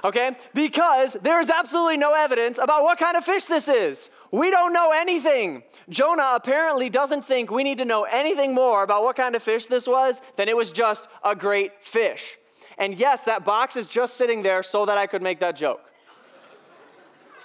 Okay? 0.03 0.35
Because 0.53 1.17
there's 1.21 1.49
absolutely 1.49 1.97
no 1.97 2.13
evidence 2.13 2.57
about 2.57 2.83
what 2.83 2.99
kind 2.99 3.17
of 3.17 3.25
fish 3.25 3.45
this 3.45 3.67
is. 3.67 4.09
We 4.31 4.51
don't 4.51 4.71
know 4.73 4.91
anything. 4.91 5.63
Jonah 5.89 6.31
apparently 6.35 6.89
doesn't 6.89 7.25
think 7.25 7.49
we 7.49 7.63
need 7.63 7.79
to 7.79 7.85
know 7.85 8.03
anything 8.03 8.53
more 8.53 8.83
about 8.83 9.03
what 9.03 9.15
kind 9.15 9.35
of 9.35 9.41
fish 9.41 9.65
this 9.65 9.87
was 9.87 10.21
than 10.35 10.47
it 10.47 10.55
was 10.55 10.71
just 10.71 11.07
a 11.23 11.35
great 11.35 11.83
fish. 11.83 12.37
And 12.77 12.97
yes, 12.97 13.23
that 13.23 13.43
box 13.43 13.75
is 13.75 13.87
just 13.87 14.15
sitting 14.15 14.43
there 14.43 14.63
so 14.63 14.85
that 14.85 14.97
I 14.97 15.07
could 15.07 15.21
make 15.21 15.39
that 15.39 15.55
joke. 15.55 15.81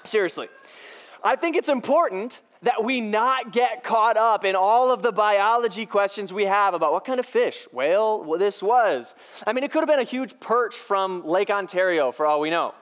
Seriously. 0.05 0.49
I 1.25 1.37
think 1.37 1.57
it's 1.57 1.71
important 1.71 2.41
that 2.65 2.83
we 2.83 3.01
not 3.01 3.53
get 3.53 3.85
caught 3.85 4.17
up 4.17 4.45
in 4.45 4.57
all 4.57 4.91
of 4.91 5.03
the 5.03 5.13
biology 5.13 5.85
questions 5.87 6.33
we 6.33 6.47
have 6.47 6.75
about 6.75 6.93
what 6.93 7.05
kind 7.05 7.21
of 7.21 7.27
fish 7.27 7.69
whale 7.73 8.25
this 8.39 8.63
was. 8.63 9.15
I 9.47 9.53
mean, 9.53 9.65
it 9.65 9.71
could 9.71 9.81
have 9.81 9.89
been 9.89 10.01
a 10.01 10.05
huge 10.05 10.39
perch 10.41 10.75
from 10.75 11.27
Lake 11.27 11.51
Ontario 11.51 12.11
for 12.11 12.27
all 12.27 12.41
we 12.41 12.51
know. 12.51 12.75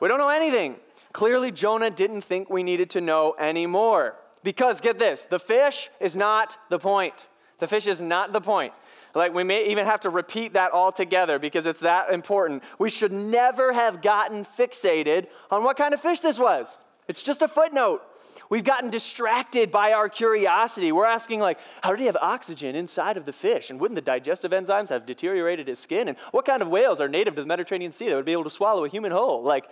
We 0.00 0.08
don't 0.08 0.18
know 0.18 0.28
anything. 0.28 0.76
Clearly, 1.12 1.52
Jonah 1.52 1.90
didn't 1.90 2.22
think 2.22 2.50
we 2.50 2.62
needed 2.62 2.90
to 2.90 3.00
know 3.00 3.36
anymore. 3.38 4.16
Because, 4.42 4.80
get 4.80 4.98
this, 4.98 5.24
the 5.30 5.38
fish 5.38 5.88
is 6.00 6.16
not 6.16 6.56
the 6.68 6.80
point. 6.80 7.28
The 7.60 7.68
fish 7.68 7.86
is 7.86 8.00
not 8.00 8.32
the 8.32 8.40
point. 8.40 8.72
Like, 9.14 9.32
we 9.32 9.44
may 9.44 9.70
even 9.70 9.86
have 9.86 10.00
to 10.00 10.10
repeat 10.10 10.54
that 10.54 10.72
all 10.72 10.90
together 10.90 11.38
because 11.38 11.66
it's 11.66 11.80
that 11.80 12.10
important. 12.10 12.64
We 12.78 12.90
should 12.90 13.12
never 13.12 13.72
have 13.72 14.02
gotten 14.02 14.44
fixated 14.44 15.28
on 15.50 15.62
what 15.62 15.76
kind 15.76 15.94
of 15.94 16.00
fish 16.00 16.20
this 16.20 16.40
was. 16.40 16.76
It's 17.08 17.22
just 17.22 17.42
a 17.42 17.48
footnote. 17.48 18.02
We've 18.48 18.64
gotten 18.64 18.90
distracted 18.90 19.70
by 19.70 19.92
our 19.92 20.08
curiosity. 20.08 20.92
We're 20.92 21.06
asking, 21.06 21.40
like, 21.40 21.58
how 21.82 21.90
did 21.90 22.00
he 22.00 22.06
have 22.06 22.16
oxygen 22.16 22.76
inside 22.76 23.16
of 23.16 23.26
the 23.26 23.32
fish? 23.32 23.70
And 23.70 23.80
wouldn't 23.80 23.96
the 23.96 24.02
digestive 24.02 24.52
enzymes 24.52 24.88
have 24.90 25.04
deteriorated 25.06 25.68
his 25.68 25.78
skin? 25.78 26.08
And 26.08 26.16
what 26.30 26.44
kind 26.44 26.62
of 26.62 26.68
whales 26.68 27.00
are 27.00 27.08
native 27.08 27.34
to 27.34 27.42
the 27.42 27.46
Mediterranean 27.46 27.92
Sea 27.92 28.08
that 28.08 28.14
would 28.14 28.24
be 28.24 28.32
able 28.32 28.44
to 28.44 28.50
swallow 28.50 28.84
a 28.84 28.88
human 28.88 29.10
whole? 29.10 29.42
Like, 29.42 29.64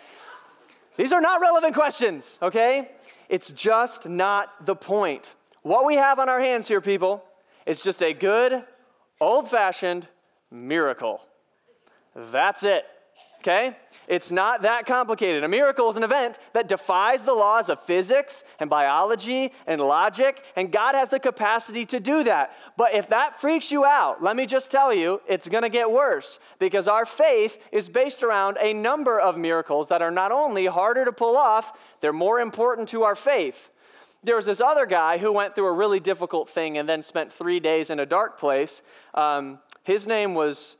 these 0.96 1.12
are 1.12 1.20
not 1.20 1.40
relevant 1.40 1.74
questions, 1.74 2.38
okay? 2.42 2.90
It's 3.28 3.50
just 3.50 4.08
not 4.08 4.66
the 4.66 4.74
point. 4.74 5.32
What 5.62 5.86
we 5.86 5.94
have 5.94 6.18
on 6.18 6.28
our 6.28 6.40
hands 6.40 6.66
here, 6.66 6.80
people, 6.80 7.24
is 7.64 7.80
just 7.80 8.02
a 8.02 8.12
good, 8.12 8.64
old 9.20 9.48
fashioned 9.48 10.08
miracle. 10.50 11.22
That's 12.14 12.64
it, 12.64 12.84
okay? 13.40 13.76
It's 14.10 14.32
not 14.32 14.62
that 14.62 14.86
complicated. 14.86 15.44
A 15.44 15.48
miracle 15.48 15.88
is 15.88 15.96
an 15.96 16.02
event 16.02 16.38
that 16.52 16.66
defies 16.66 17.22
the 17.22 17.32
laws 17.32 17.68
of 17.68 17.80
physics 17.84 18.42
and 18.58 18.68
biology 18.68 19.52
and 19.68 19.80
logic, 19.80 20.42
and 20.56 20.72
God 20.72 20.96
has 20.96 21.10
the 21.10 21.20
capacity 21.20 21.86
to 21.86 22.00
do 22.00 22.24
that. 22.24 22.52
But 22.76 22.94
if 22.94 23.08
that 23.10 23.40
freaks 23.40 23.70
you 23.70 23.84
out, 23.84 24.20
let 24.20 24.34
me 24.34 24.46
just 24.46 24.70
tell 24.70 24.92
you, 24.92 25.20
it's 25.28 25.48
going 25.48 25.62
to 25.62 25.68
get 25.68 25.90
worse 25.90 26.40
because 26.58 26.88
our 26.88 27.06
faith 27.06 27.56
is 27.70 27.88
based 27.88 28.24
around 28.24 28.58
a 28.60 28.72
number 28.72 29.18
of 29.18 29.38
miracles 29.38 29.86
that 29.88 30.02
are 30.02 30.10
not 30.10 30.32
only 30.32 30.66
harder 30.66 31.04
to 31.04 31.12
pull 31.12 31.36
off, 31.36 31.78
they're 32.00 32.12
more 32.12 32.40
important 32.40 32.88
to 32.88 33.04
our 33.04 33.14
faith. 33.14 33.70
There 34.24 34.36
was 34.36 34.46
this 34.46 34.60
other 34.60 34.86
guy 34.86 35.18
who 35.18 35.32
went 35.32 35.54
through 35.54 35.66
a 35.66 35.72
really 35.72 36.00
difficult 36.00 36.50
thing 36.50 36.76
and 36.78 36.88
then 36.88 37.02
spent 37.02 37.32
three 37.32 37.60
days 37.60 37.90
in 37.90 38.00
a 38.00 38.06
dark 38.06 38.40
place. 38.40 38.82
Um, 39.14 39.60
his 39.84 40.06
name 40.06 40.34
was 40.34 40.76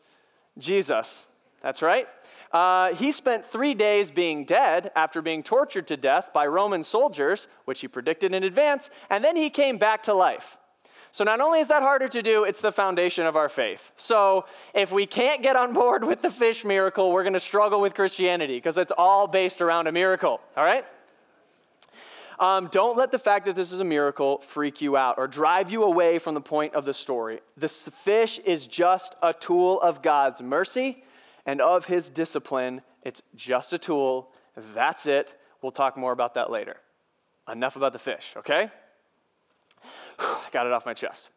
Jesus. 0.59 1.25
That's 1.63 1.81
right. 1.81 2.09
Uh, 2.53 2.93
he 2.95 3.13
spent 3.13 3.47
three 3.47 3.75
days 3.75 4.11
being 4.11 4.45
dead 4.45 4.91
after 4.97 5.23
being 5.23 5.43
tortured 5.43 5.87
to 5.87 5.97
death 5.97 6.33
by 6.33 6.47
Roman 6.47 6.83
soldiers, 6.83 7.47
which 7.65 7.81
he 7.81 7.89
predicted 7.89 8.35
in 8.35 8.43
advance, 8.43 8.91
and 9.09 9.23
then 9.23 9.37
he 9.37 9.51
came 9.51 9.79
back 9.79 10.03
to 10.05 10.15
life. 10.15 10.57
So, 11.13 11.25
not 11.25 11.41
only 11.41 11.59
is 11.59 11.69
that 11.69 11.83
harder 11.83 12.09
to 12.09 12.23
do, 12.23 12.45
it's 12.45 12.61
the 12.61 12.71
foundation 12.71 13.27
of 13.27 13.35
our 13.37 13.49
faith. 13.49 13.91
So, 13.97 14.47
if 14.75 14.93
we 14.93 15.07
can't 15.07 15.43
get 15.43 15.57
on 15.57 15.73
board 15.73 16.05
with 16.05 16.23
the 16.23 16.31
fish 16.31 16.65
miracle, 16.65 17.13
we're 17.13 17.25
going 17.25 17.35
to 17.35 17.41
struggle 17.41 17.81
with 17.81 17.95
Christianity 17.95 18.57
because 18.57 18.79
it's 18.79 18.93
all 18.97 19.27
based 19.27 19.61
around 19.61 19.89
a 19.89 19.93
miracle, 19.93 20.41
all 20.57 20.65
right? 20.65 20.85
Um, 22.39 22.69
don't 22.73 22.97
let 22.97 23.11
the 23.13 23.19
fact 23.19 23.47
that 23.47 23.57
this 23.57 23.71
is 23.71 23.81
a 23.81 23.85
miracle 23.85 24.39
freak 24.39 24.81
you 24.81 24.97
out 24.97 25.19
or 25.19 25.27
drive 25.27 25.71
you 25.71 25.83
away 25.83 26.19
from 26.19 26.35
the 26.35 26.41
point 26.41 26.75
of 26.75 26.85
the 26.85 26.95
story. 26.95 27.41
The 27.57 27.69
fish 27.69 28.39
is 28.39 28.67
just 28.67 29.15
a 29.23 29.35
tool 29.35 29.81
of 29.83 30.03
God's 30.03 30.41
mercy 30.41 31.05
and 31.47 31.61
of 31.61 31.87
his 31.87 32.11
discipline. 32.11 32.83
It's 33.03 33.23
just 33.35 33.73
a 33.73 33.79
tool. 33.79 34.31
That's 34.75 35.07
it. 35.07 35.35
We'll 35.63 35.73
talk 35.73 35.97
more 35.97 36.13
about 36.13 36.35
that 36.35 36.51
later. 36.51 36.77
Enough 37.51 37.77
about 37.77 37.93
the 37.93 37.99
fish, 37.99 38.33
okay? 38.37 38.71
I 40.19 40.49
got 40.53 40.67
it 40.67 40.73
off 40.73 40.87
my 40.87 40.95
chest. 40.95 41.31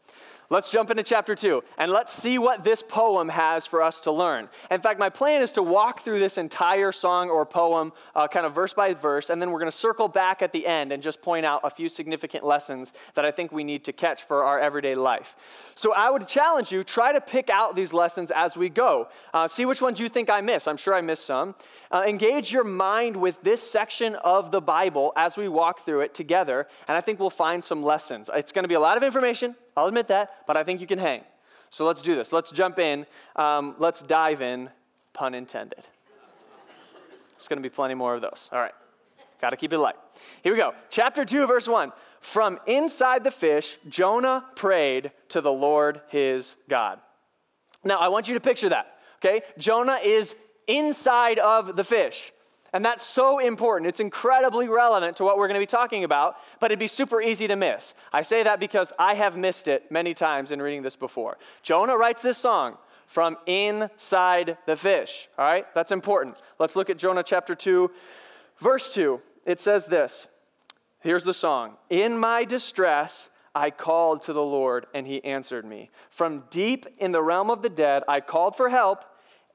Let's 0.50 0.70
jump 0.72 0.92
into 0.92 1.04
chapter 1.04 1.36
two 1.36 1.64
and 1.78 1.92
let's 1.92 2.14
see 2.14 2.38
what 2.38 2.64
this 2.64 2.84
poem 2.88 3.30
has 3.30 3.66
for 3.66 3.82
us 3.82 4.00
to 4.02 4.12
learn. 4.12 4.50
In 4.70 4.82
fact, 4.82 5.00
my 5.00 5.10
plan 5.10 5.42
is 5.42 5.52
to 5.54 5.64
walk 5.64 6.02
through 6.02 6.20
this 6.20 6.38
entire 6.38 6.92
song 6.92 7.30
or 7.30 7.46
poem, 7.46 7.92
uh, 8.16 8.28
kind 8.28 8.46
of 8.46 8.54
verse 8.54 8.74
by 8.74 8.94
verse, 8.94 9.30
and 9.30 9.42
then 9.42 9.52
we're 9.52 9.60
going 9.60 9.72
to 9.72 9.78
circle 9.78 10.08
back 10.08 10.42
at 10.42 10.52
the 10.52 10.68
end 10.68 10.92
and 10.92 11.02
just 11.02 11.22
point 11.22 11.46
out 11.46 11.62
a 11.64 11.70
few 11.70 11.90
significant 11.90 12.44
lessons 12.44 12.94
that 13.16 13.26
I 13.26 13.32
think 13.32 13.52
we 13.52 13.64
need 13.64 13.84
to 13.86 13.94
catch 13.94 14.24
for 14.24 14.44
our 14.44 14.60
everyday 14.60 14.96
life. 14.96 15.36
So 15.76 15.94
I 15.94 16.10
would 16.10 16.28
challenge 16.28 16.72
you 16.72 16.84
try 16.84 17.14
to 17.14 17.22
pick 17.22 17.50
out 17.50 17.76
these 17.76 17.94
lessons 17.94 18.30
as 18.30 18.56
we 18.56 18.70
go. 18.70 19.08
Uh, 19.34 19.48
see 19.48 19.66
which 19.66 19.82
ones 19.82 20.00
you 20.00 20.10
think 20.10 20.30
I 20.30 20.42
miss. 20.42 20.68
I'm 20.68 20.78
sure 20.78 20.94
I 20.94 21.02
missed 21.02 21.26
some. 21.26 21.56
Uh, 21.92 22.04
engage 22.08 22.52
your 22.52 22.64
mind 22.64 23.16
with 23.16 23.42
this 23.44 23.62
section 23.62 24.16
of 24.16 24.52
the 24.52 24.62
Bible 24.62 25.14
as 25.16 25.38
we 25.38 25.48
walk 25.48 25.86
through 25.86 26.02
it 26.02 26.14
together, 26.14 26.68
and 26.88 26.98
I 26.98 27.02
think 27.02 27.20
we'll 27.20 27.30
find 27.30 27.64
some 27.64 27.82
lessons. 27.82 28.30
It's 28.34 28.52
going 28.52 28.64
to 28.64 28.70
be 28.70 28.76
a 28.76 28.80
lot 28.80 28.98
of 28.98 29.04
information. 29.04 29.56
I'll 29.76 29.88
admit 29.88 30.08
that, 30.08 30.46
but 30.48 30.58
I 30.58 30.64
think 30.64 30.82
you 30.82 30.88
can 30.88 31.00
hang. 31.00 31.22
So 31.70 31.86
let's 31.86 32.02
do 32.02 32.16
this. 32.16 32.32
Let's 32.32 32.52
jump 32.52 32.78
in. 32.78 33.06
Um, 33.36 33.76
let's 33.80 34.02
dive 34.02 34.42
in, 34.42 34.70
pun 35.14 35.34
intended. 35.34 35.88
There's 37.32 37.48
going 37.48 37.58
to 37.58 37.68
be 37.68 37.74
plenty 37.74 37.96
more 37.96 38.14
of 38.16 38.22
those. 38.22 38.50
All 38.52 38.60
right. 38.60 38.74
Got 39.42 39.50
to 39.50 39.58
keep 39.58 39.74
it 39.74 39.80
light. 39.80 39.96
Here 40.44 40.54
we 40.54 40.60
go. 40.60 40.74
Chapter 40.90 41.26
2, 41.26 41.48
verse 41.48 41.68
1. 41.68 41.92
From 42.22 42.60
inside 42.68 43.26
the 43.26 43.32
fish, 43.32 43.78
Jonah 43.90 44.46
prayed 44.56 45.12
to 45.30 45.42
the 45.42 45.52
Lord 45.52 46.00
his 46.08 46.56
God. 46.70 47.00
Now, 47.84 47.98
I 47.98 48.08
want 48.08 48.30
you 48.30 48.36
to 48.36 48.40
picture 48.40 48.70
that, 48.70 48.98
okay? 49.18 49.42
Jonah 49.58 50.00
is 50.02 50.36
inside 50.68 51.40
of 51.40 51.76
the 51.76 51.84
fish. 51.84 52.32
And 52.74 52.84
that's 52.84 53.06
so 53.06 53.38
important. 53.38 53.88
It's 53.88 54.00
incredibly 54.00 54.68
relevant 54.68 55.18
to 55.18 55.24
what 55.24 55.38
we're 55.38 55.48
going 55.48 55.60
to 55.60 55.62
be 55.62 55.68
talking 55.68 56.04
about, 56.04 56.38
but 56.60 56.72
it'd 56.72 56.80
be 56.80 56.88
super 56.88 57.22
easy 57.22 57.48
to 57.48 57.56
miss. 57.56 57.94
I 58.12 58.24
say 58.24 58.42
that 58.44 58.60
because 58.60 58.92
I 58.98 59.14
have 59.14 59.38
missed 59.38 59.68
it 59.68 59.92
many 59.92 60.16
times 60.16 60.52
in 60.52 60.60
reading 60.60 60.82
this 60.82 60.96
before. 60.96 61.38
Jonah 61.62 61.96
writes 61.96 62.24
this 62.24 62.38
song 62.38 62.78
from 63.06 63.38
inside 63.46 64.58
the 64.66 64.76
fish. 64.76 65.30
All 65.38 65.46
right? 65.46 65.68
That's 65.76 65.92
important. 65.92 66.38
Let's 66.58 66.76
look 66.76 66.90
at 66.90 66.98
Jonah 66.98 67.24
chapter 67.24 67.54
2, 67.54 67.92
verse 68.60 68.92
2. 68.92 69.22
It 69.46 69.62
says 69.62 69.86
this 69.86 70.26
Here's 71.00 71.24
the 71.24 71.34
song 71.34 71.78
In 71.92 72.18
my 72.18 72.44
distress, 72.44 73.30
I 73.54 73.70
called 73.70 74.24
to 74.24 74.34
the 74.34 74.42
Lord, 74.42 74.88
and 74.96 75.06
he 75.06 75.24
answered 75.24 75.64
me. 75.64 75.92
From 76.10 76.46
deep 76.50 76.88
in 76.98 77.12
the 77.12 77.22
realm 77.22 77.52
of 77.52 77.62
the 77.62 77.70
dead, 77.70 78.04
I 78.08 78.20
called 78.20 78.56
for 78.56 78.70
help, 78.70 79.06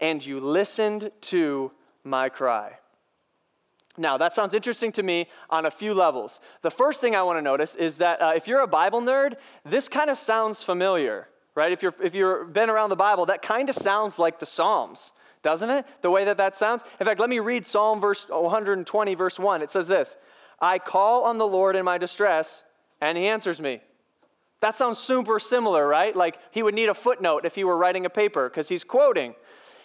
and 0.01 0.25
you 0.25 0.39
listened 0.39 1.11
to 1.23 1.73
my 2.05 2.29
cry. 2.29 2.78
Now, 3.99 4.17
that 4.19 4.33
sounds 4.33 4.55
interesting 4.55 4.93
to 4.93 5.03
me 5.03 5.29
on 5.51 5.67
a 5.67 5.71
few 5.71 5.93
levels. 5.93 6.41
The 6.63 6.71
first 6.71 7.01
thing 7.01 7.17
I 7.17 7.23
want 7.23 7.39
to 7.39 7.43
notice 7.43 7.75
is 7.75 7.97
that 7.97 8.23
uh, 8.23 8.33
if 8.37 8.47
you're 8.47 8.61
a 8.61 8.67
Bible 8.67 9.01
nerd, 9.03 9.35
this 9.65 9.89
kind 9.89 10.09
of 10.09 10.17
sounds 10.17 10.63
familiar, 10.63 11.29
right? 11.55 11.73
If, 11.73 11.83
you're, 11.83 11.95
if 12.03 12.15
you've 12.15 12.53
been 12.53 12.71
around 12.71 12.91
the 12.91 12.97
Bible, 12.97 13.27
that 13.27 13.43
kind 13.43 13.69
of 13.69 13.75
sounds 13.75 14.19
like 14.19 14.39
the 14.39 14.47
Psalms, 14.47 15.13
doesn't 15.43 15.71
it? 15.71 15.85
The 16.03 16.11
way 16.11 16.25
that 16.25 16.37
that 16.37 16.57
sounds. 16.57 16.83
In 17.01 17.07
fact, 17.07 17.21
let 17.21 17.29
me 17.29 17.41
read 17.41 17.67
Psalm 17.67 18.01
verse 18.01 18.27
120, 18.29 19.15
verse 19.15 19.39
1. 19.39 19.63
It 19.63 19.71
says 19.71 19.89
this 19.89 20.17
I 20.61 20.79
call 20.79 21.25
on 21.25 21.39
the 21.39 21.47
Lord 21.47 21.77
in 21.77 21.85
my 21.85 21.99
distress, 21.99 22.65
and 23.01 23.19
he 23.19 23.27
answers 23.27 23.61
me. 23.61 23.81
That 24.61 24.75
sounds 24.75 24.99
super 24.99 25.39
similar, 25.39 25.87
right? 25.87 26.15
Like 26.17 26.39
he 26.51 26.63
would 26.63 26.75
need 26.75 26.89
a 26.89 26.95
footnote 26.95 27.45
if 27.45 27.55
he 27.55 27.63
were 27.63 27.77
writing 27.77 28.07
a 28.07 28.11
paper 28.11 28.49
because 28.49 28.69
he's 28.69 28.83
quoting. 28.83 29.35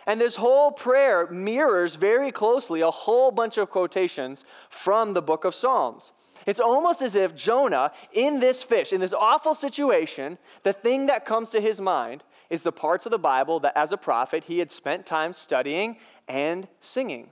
And 0.06 0.20
this 0.20 0.36
whole 0.36 0.72
prayer 0.72 1.28
mirrors 1.28 1.96
very 1.96 2.32
closely 2.32 2.82
a 2.82 2.92
whole 2.92 3.32
bunch 3.32 3.58
of 3.58 3.70
quotations 3.70 4.44
from 4.70 5.14
the 5.14 5.22
book 5.22 5.46
of 5.46 5.56
Psalms. 5.56 6.12
It's 6.46 6.60
almost 6.60 7.02
as 7.02 7.16
if 7.16 7.36
Jonah, 7.36 7.92
in 8.12 8.40
this 8.40 8.64
fish, 8.64 8.92
in 8.92 9.00
this 9.00 9.14
awful 9.14 9.56
situation, 9.56 10.38
the 10.64 10.74
thing 10.74 11.06
that 11.06 11.26
comes 11.26 11.50
to 11.52 11.62
his 11.62 11.80
mind 11.80 12.24
is 12.50 12.64
the 12.64 12.72
parts 12.72 13.06
of 13.06 13.12
the 13.12 13.20
Bible 13.20 13.62
that, 13.62 13.78
as 13.78 13.92
a 13.92 13.98
prophet, 13.98 14.44
he 14.46 14.60
had 14.60 14.70
spent 14.70 15.06
time 15.06 15.32
studying 15.32 15.98
and 16.28 16.68
singing. 16.82 17.30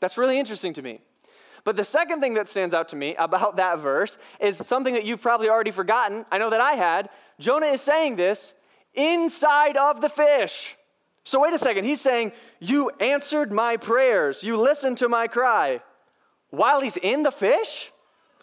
That's 0.00 0.16
really 0.16 0.38
interesting 0.38 0.72
to 0.74 0.82
me. 0.82 1.00
But 1.64 1.76
the 1.76 1.84
second 1.84 2.20
thing 2.20 2.34
that 2.34 2.48
stands 2.48 2.74
out 2.74 2.88
to 2.88 2.96
me 2.96 3.14
about 3.16 3.56
that 3.56 3.78
verse 3.78 4.18
is 4.40 4.56
something 4.58 4.94
that 4.94 5.04
you've 5.04 5.22
probably 5.22 5.48
already 5.48 5.70
forgotten. 5.70 6.24
I 6.30 6.38
know 6.38 6.50
that 6.50 6.60
I 6.60 6.72
had. 6.72 7.08
Jonah 7.38 7.66
is 7.66 7.80
saying 7.80 8.16
this 8.16 8.52
inside 8.94 9.76
of 9.76 10.00
the 10.00 10.08
fish. 10.08 10.76
So, 11.24 11.40
wait 11.40 11.52
a 11.52 11.58
second. 11.58 11.84
He's 11.84 12.00
saying, 12.00 12.32
You 12.60 12.90
answered 13.00 13.52
my 13.52 13.76
prayers. 13.76 14.42
You 14.42 14.56
listened 14.56 14.98
to 14.98 15.08
my 15.08 15.28
cry 15.28 15.80
while 16.50 16.80
he's 16.80 16.96
in 16.96 17.22
the 17.22 17.32
fish? 17.32 17.90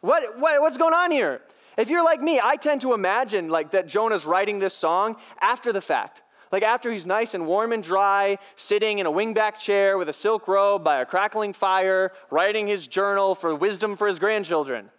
What, 0.01 0.39
what, 0.39 0.61
what's 0.61 0.77
going 0.77 0.93
on 0.93 1.11
here? 1.11 1.41
If 1.77 1.89
you're 1.89 2.03
like 2.03 2.21
me, 2.21 2.39
I 2.43 2.55
tend 2.55 2.81
to 2.81 2.93
imagine 2.93 3.49
like 3.49 3.71
that 3.71 3.87
Jonah's 3.87 4.25
writing 4.25 4.59
this 4.59 4.73
song 4.73 5.15
after 5.41 5.71
the 5.71 5.81
fact. 5.81 6.21
Like 6.51 6.63
after 6.63 6.91
he's 6.91 7.05
nice 7.05 7.35
and 7.35 7.45
warm 7.45 7.71
and 7.71 7.83
dry, 7.83 8.37
sitting 8.55 8.99
in 8.99 9.05
a 9.05 9.11
wingback 9.11 9.59
chair 9.59 9.97
with 9.97 10.09
a 10.09 10.13
silk 10.13 10.47
robe 10.47 10.83
by 10.83 11.01
a 11.01 11.05
crackling 11.05 11.53
fire, 11.53 12.11
writing 12.31 12.67
his 12.67 12.87
journal 12.87 13.35
for 13.35 13.53
wisdom 13.55 13.95
for 13.95 14.07
his 14.07 14.19
grandchildren. 14.19 14.89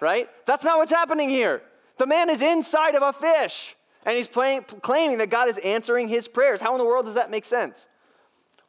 Right? 0.00 0.28
That's 0.46 0.64
not 0.64 0.78
what's 0.78 0.92
happening 0.92 1.28
here. 1.28 1.62
The 1.98 2.06
man 2.06 2.30
is 2.30 2.40
inside 2.40 2.94
of 2.94 3.02
a 3.02 3.12
fish. 3.12 3.76
And 4.04 4.16
he's 4.16 4.28
playing, 4.28 4.62
claiming 4.62 5.18
that 5.18 5.30
God 5.30 5.48
is 5.48 5.58
answering 5.58 6.08
his 6.08 6.28
prayers. 6.28 6.60
How 6.60 6.72
in 6.72 6.78
the 6.78 6.84
world 6.84 7.06
does 7.06 7.14
that 7.14 7.30
make 7.30 7.44
sense? 7.44 7.86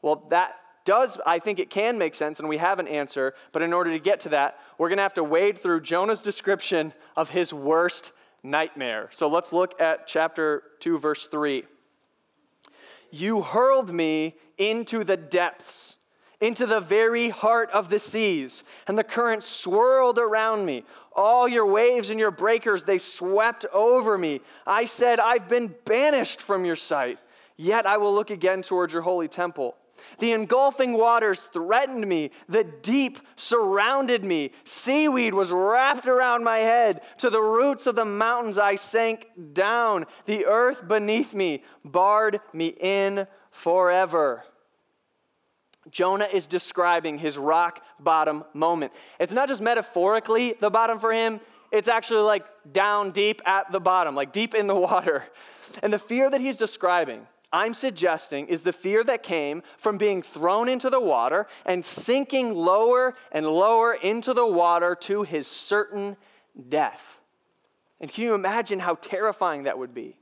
Well, 0.02 0.26
that 0.30 0.56
does, 0.86 1.18
I 1.26 1.40
think 1.40 1.60
it 1.60 1.70
can 1.70 1.98
make 1.98 2.14
sense, 2.14 2.40
and 2.40 2.50
we 2.50 2.58
have 2.58 2.80
an 2.80 2.88
answer. 2.88 3.34
But 3.52 3.62
in 3.62 3.74
order 3.74 3.92
to 3.92 4.00
get 4.00 4.20
to 4.22 4.30
that, 4.30 4.60
we're 4.78 4.90
going 4.90 4.98
to 4.98 5.04
have 5.04 5.14
to 5.16 5.24
wade 5.24 5.58
through 5.58 5.82
Jonah's 5.82 6.22
description 6.22 6.94
of 7.16 7.30
his 7.30 7.54
worst 7.54 8.12
nightmare. 8.44 9.10
So 9.12 9.28
let's 9.28 9.54
look 9.54 9.80
at 9.80 10.08
chapter 10.08 10.64
2, 10.82 11.00
verse 11.00 11.28
3. 11.28 11.64
You 13.12 13.42
hurled 13.42 13.94
me 13.94 14.36
into 14.58 15.04
the 15.04 15.18
depths, 15.18 15.93
into 16.44 16.66
the 16.66 16.82
very 16.82 17.30
heart 17.30 17.70
of 17.72 17.90
the 17.90 18.00
seas, 18.00 18.64
and 18.86 18.98
the 18.98 19.04
current 19.04 19.44
swirled 19.44 20.20
around 20.20 20.66
me. 20.66 20.84
All 21.16 21.48
your 21.48 21.66
waves 21.66 22.10
and 22.10 22.20
your 22.20 22.32
breakers, 22.32 22.84
they 22.84 22.98
swept 22.98 23.66
over 23.72 24.18
me. 24.18 24.42
I 24.68 24.84
said, 24.84 25.22
I've 25.22 25.48
been 25.48 25.74
banished 25.86 26.42
from 26.42 26.66
your 26.66 26.76
sight, 26.76 27.18
yet 27.56 27.86
I 27.86 27.96
will 27.96 28.14
look 28.14 28.30
again 28.30 28.62
towards 28.62 28.92
your 28.92 29.04
holy 29.04 29.30
temple. 29.30 29.78
The 30.20 30.34
engulfing 30.34 30.94
waters 30.94 31.46
threatened 31.46 32.06
me. 32.06 32.32
The 32.50 32.66
deep 32.66 33.20
surrounded 33.38 34.26
me. 34.26 34.52
Seaweed 34.66 35.34
was 35.34 35.50
wrapped 35.50 36.08
around 36.08 36.44
my 36.44 36.58
head. 36.58 37.02
To 37.20 37.30
the 37.30 37.40
roots 37.40 37.88
of 37.88 37.96
the 37.96 38.04
mountains 38.04 38.58
I 38.58 38.76
sank 38.76 39.28
down. 39.54 40.08
The 40.26 40.46
earth 40.46 40.86
beneath 40.86 41.34
me 41.34 41.64
barred 41.86 42.42
me 42.52 42.76
in 42.80 43.28
forever. 43.52 44.44
Jonah 45.90 46.28
is 46.32 46.48
describing 46.48 47.18
his 47.18 47.38
rock 47.38 47.84
bottom 48.00 48.44
moment. 48.54 48.94
It's 49.20 49.34
not 49.34 49.48
just 49.48 49.62
metaphorically 49.62 50.56
the 50.60 50.70
bottom 50.70 51.00
for 51.00 51.12
him, 51.12 51.40
it's 51.72 51.88
actually 51.88 52.22
like 52.22 52.46
down 52.72 53.12
deep 53.12 53.42
at 53.46 53.72
the 53.72 53.80
bottom, 53.80 54.16
like 54.16 54.32
deep 54.32 54.54
in 54.54 54.68
the 54.68 54.76
water. 54.76 55.26
And 55.82 55.92
the 55.92 56.00
fear 56.00 56.30
that 56.30 56.40
he's 56.40 56.58
describing, 56.58 57.26
I'm 57.52 57.74
suggesting, 57.74 58.48
is 58.48 58.62
the 58.62 58.74
fear 58.74 59.04
that 59.04 59.24
came 59.24 59.64
from 59.78 59.98
being 59.98 60.22
thrown 60.22 60.70
into 60.70 60.90
the 60.90 61.00
water 61.00 61.48
and 61.66 61.84
sinking 61.84 62.54
lower 62.54 63.16
and 63.32 63.48
lower 63.48 63.94
into 63.94 64.34
the 64.34 64.46
water 64.46 64.96
to 65.02 65.24
his 65.24 65.48
certain 65.48 66.16
death. 66.70 67.20
And 68.00 68.12
can 68.12 68.24
you 68.24 68.34
imagine 68.36 68.80
how 68.80 68.96
terrifying 68.96 69.64
that 69.64 69.80
would 69.80 69.94
be? 69.94 70.18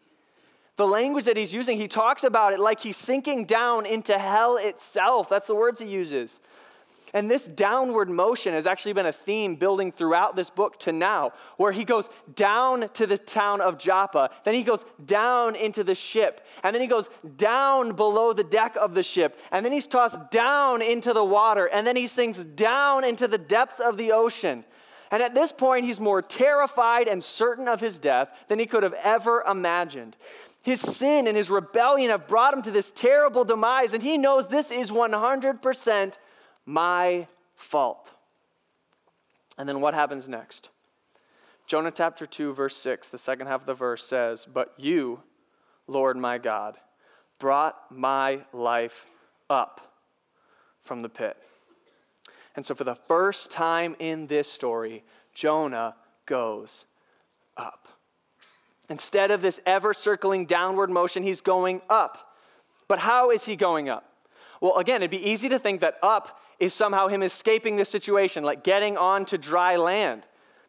The 0.82 0.88
language 0.88 1.26
that 1.26 1.38
he's 1.38 1.54
using, 1.54 1.78
he 1.78 1.88
talks 1.88 2.24
about 2.24 2.54
it 2.54 2.60
like 2.60 2.80
he's 2.80 2.98
sinking 2.98 3.46
down 3.46 3.86
into 3.86 4.18
hell 4.18 4.58
itself. 4.58 5.30
That's 5.30 5.46
the 5.46 5.54
words 5.54 5.80
he 5.80 5.86
uses. 5.86 6.40
And 7.14 7.30
this 7.30 7.46
downward 7.46 8.10
motion 8.10 8.54
has 8.54 8.66
actually 8.66 8.94
been 8.94 9.06
a 9.06 9.12
theme 9.12 9.58
building 9.58 9.92
throughout 9.92 10.36
this 10.36 10.50
book 10.50 10.80
to 10.80 10.92
now, 10.92 11.34
where 11.58 11.72
he 11.72 11.84
goes 11.84 12.10
down 12.36 12.90
to 12.96 13.06
the 13.06 13.20
town 13.20 13.62
of 13.62 13.78
Joppa, 13.78 14.32
then 14.44 14.56
he 14.56 14.64
goes 14.64 14.84
down 15.06 15.56
into 15.56 15.84
the 15.84 15.94
ship, 15.94 16.44
and 16.64 16.74
then 16.74 16.82
he 16.82 16.88
goes 16.88 17.10
down 17.38 17.96
below 17.96 18.34
the 18.34 18.44
deck 18.44 18.76
of 18.76 18.96
the 18.96 19.04
ship, 19.04 19.40
and 19.52 19.64
then 19.64 19.72
he's 19.72 19.86
tossed 19.86 20.32
down 20.32 20.82
into 20.82 21.14
the 21.14 21.24
water, 21.24 21.68
and 21.68 21.86
then 21.86 21.96
he 21.96 22.08
sinks 22.08 22.44
down 22.44 23.04
into 23.04 23.28
the 23.28 23.38
depths 23.38 23.80
of 23.80 23.98
the 23.98 24.14
ocean. 24.14 24.66
And 25.12 25.22
at 25.22 25.36
this 25.36 25.52
point, 25.52 25.86
he's 25.86 26.00
more 26.00 26.24
terrified 26.24 27.08
and 27.08 27.24
certain 27.24 27.68
of 27.68 27.82
his 27.82 28.00
death 28.00 28.30
than 28.48 28.58
he 28.58 28.66
could 28.66 28.82
have 28.82 28.96
ever 29.04 29.44
imagined. 29.48 30.16
His 30.62 30.80
sin 30.80 31.28
and 31.28 31.36
his 31.36 31.50
rebellion 31.50 32.12
have 32.12 32.28
brought 32.28 32.54
him 32.54 32.62
to 32.64 32.72
this 32.72 32.92
terrible 32.92 33.44
demise, 33.44 33.94
and 33.94 34.04
he 34.04 34.18
knows 34.18 34.48
this 34.48 34.72
is 34.72 34.92
100% 34.92 36.14
my 36.66 37.28
fault. 37.56 38.12
And 39.58 39.68
then 39.68 39.82
what 39.82 39.94
happens 39.94 40.30
next? 40.30 40.70
Jonah 41.66 41.92
chapter 41.92 42.26
2, 42.26 42.54
verse 42.54 42.76
6, 42.78 43.10
the 43.10 43.18
second 43.18 43.48
half 43.48 43.62
of 43.62 43.68
the 43.68 43.74
verse 43.74 44.06
says, 44.06 44.46
But 44.52 44.74
you, 44.78 45.22
Lord 45.88 46.18
my 46.18 46.38
God, 46.38 46.78
brought 47.40 47.78
my 47.90 48.42
life 48.54 49.06
up 49.50 49.94
from 50.84 51.02
the 51.02 51.10
pit. 51.10 51.38
And 52.56 52.66
so, 52.66 52.76
for 52.76 52.84
the 52.84 52.96
first 52.96 53.50
time 53.50 53.96
in 54.00 54.28
this 54.28 54.52
story, 54.52 55.04
Jonah 55.34 55.96
goes 56.26 56.86
up. 57.56 57.88
Instead 58.92 59.32
of 59.32 59.42
this 59.42 59.62
ever 59.66 59.94
circling 59.94 60.46
downward 60.46 60.90
motion, 60.90 61.24
he's 61.24 61.40
going 61.40 61.82
up. 61.90 62.36
But 62.90 63.00
how 63.00 63.32
is 63.32 63.46
he 63.46 63.56
going 63.56 63.88
up? 63.88 64.04
Well, 64.60 64.76
again, 64.76 64.98
it'd 64.98 65.10
be 65.10 65.30
easy 65.30 65.48
to 65.48 65.58
think 65.58 65.80
that 65.80 65.98
up 66.04 66.42
is 66.60 66.74
somehow 66.74 67.08
him 67.08 67.24
escaping 67.24 67.78
the 67.78 67.86
situation, 67.86 68.44
like 68.44 68.66
getting 68.66 68.98
onto 68.98 69.38
dry 69.38 69.78
land. 69.78 70.24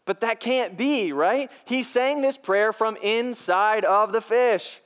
But 0.04 0.20
that 0.20 0.38
can't 0.38 0.76
be, 0.76 1.12
right? 1.12 1.50
He's 1.64 1.88
saying 1.88 2.22
this 2.22 2.38
prayer 2.38 2.72
from 2.72 2.96
inside 3.02 3.84
of 3.84 4.12
the 4.12 4.20
fish. 4.20 4.80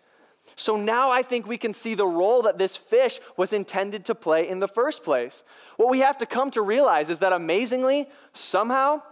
So 0.57 0.77
now 0.77 1.11
I 1.11 1.21
think 1.23 1.47
we 1.47 1.59
can 1.59 1.75
see 1.75 1.95
the 1.95 2.07
role 2.07 2.41
that 2.43 2.57
this 2.57 2.75
fish 2.75 3.21
was 3.37 3.53
intended 3.53 4.07
to 4.07 4.15
play 4.15 4.49
in 4.49 4.61
the 4.61 4.69
first 4.69 5.05
place. 5.05 5.45
What 5.77 5.91
we 5.91 5.99
have 5.99 6.17
to 6.19 6.27
come 6.27 6.51
to 6.53 6.63
realize 6.63 7.11
is 7.11 7.19
that 7.19 7.35
amazingly, 7.35 8.09
somehow, 8.33 9.03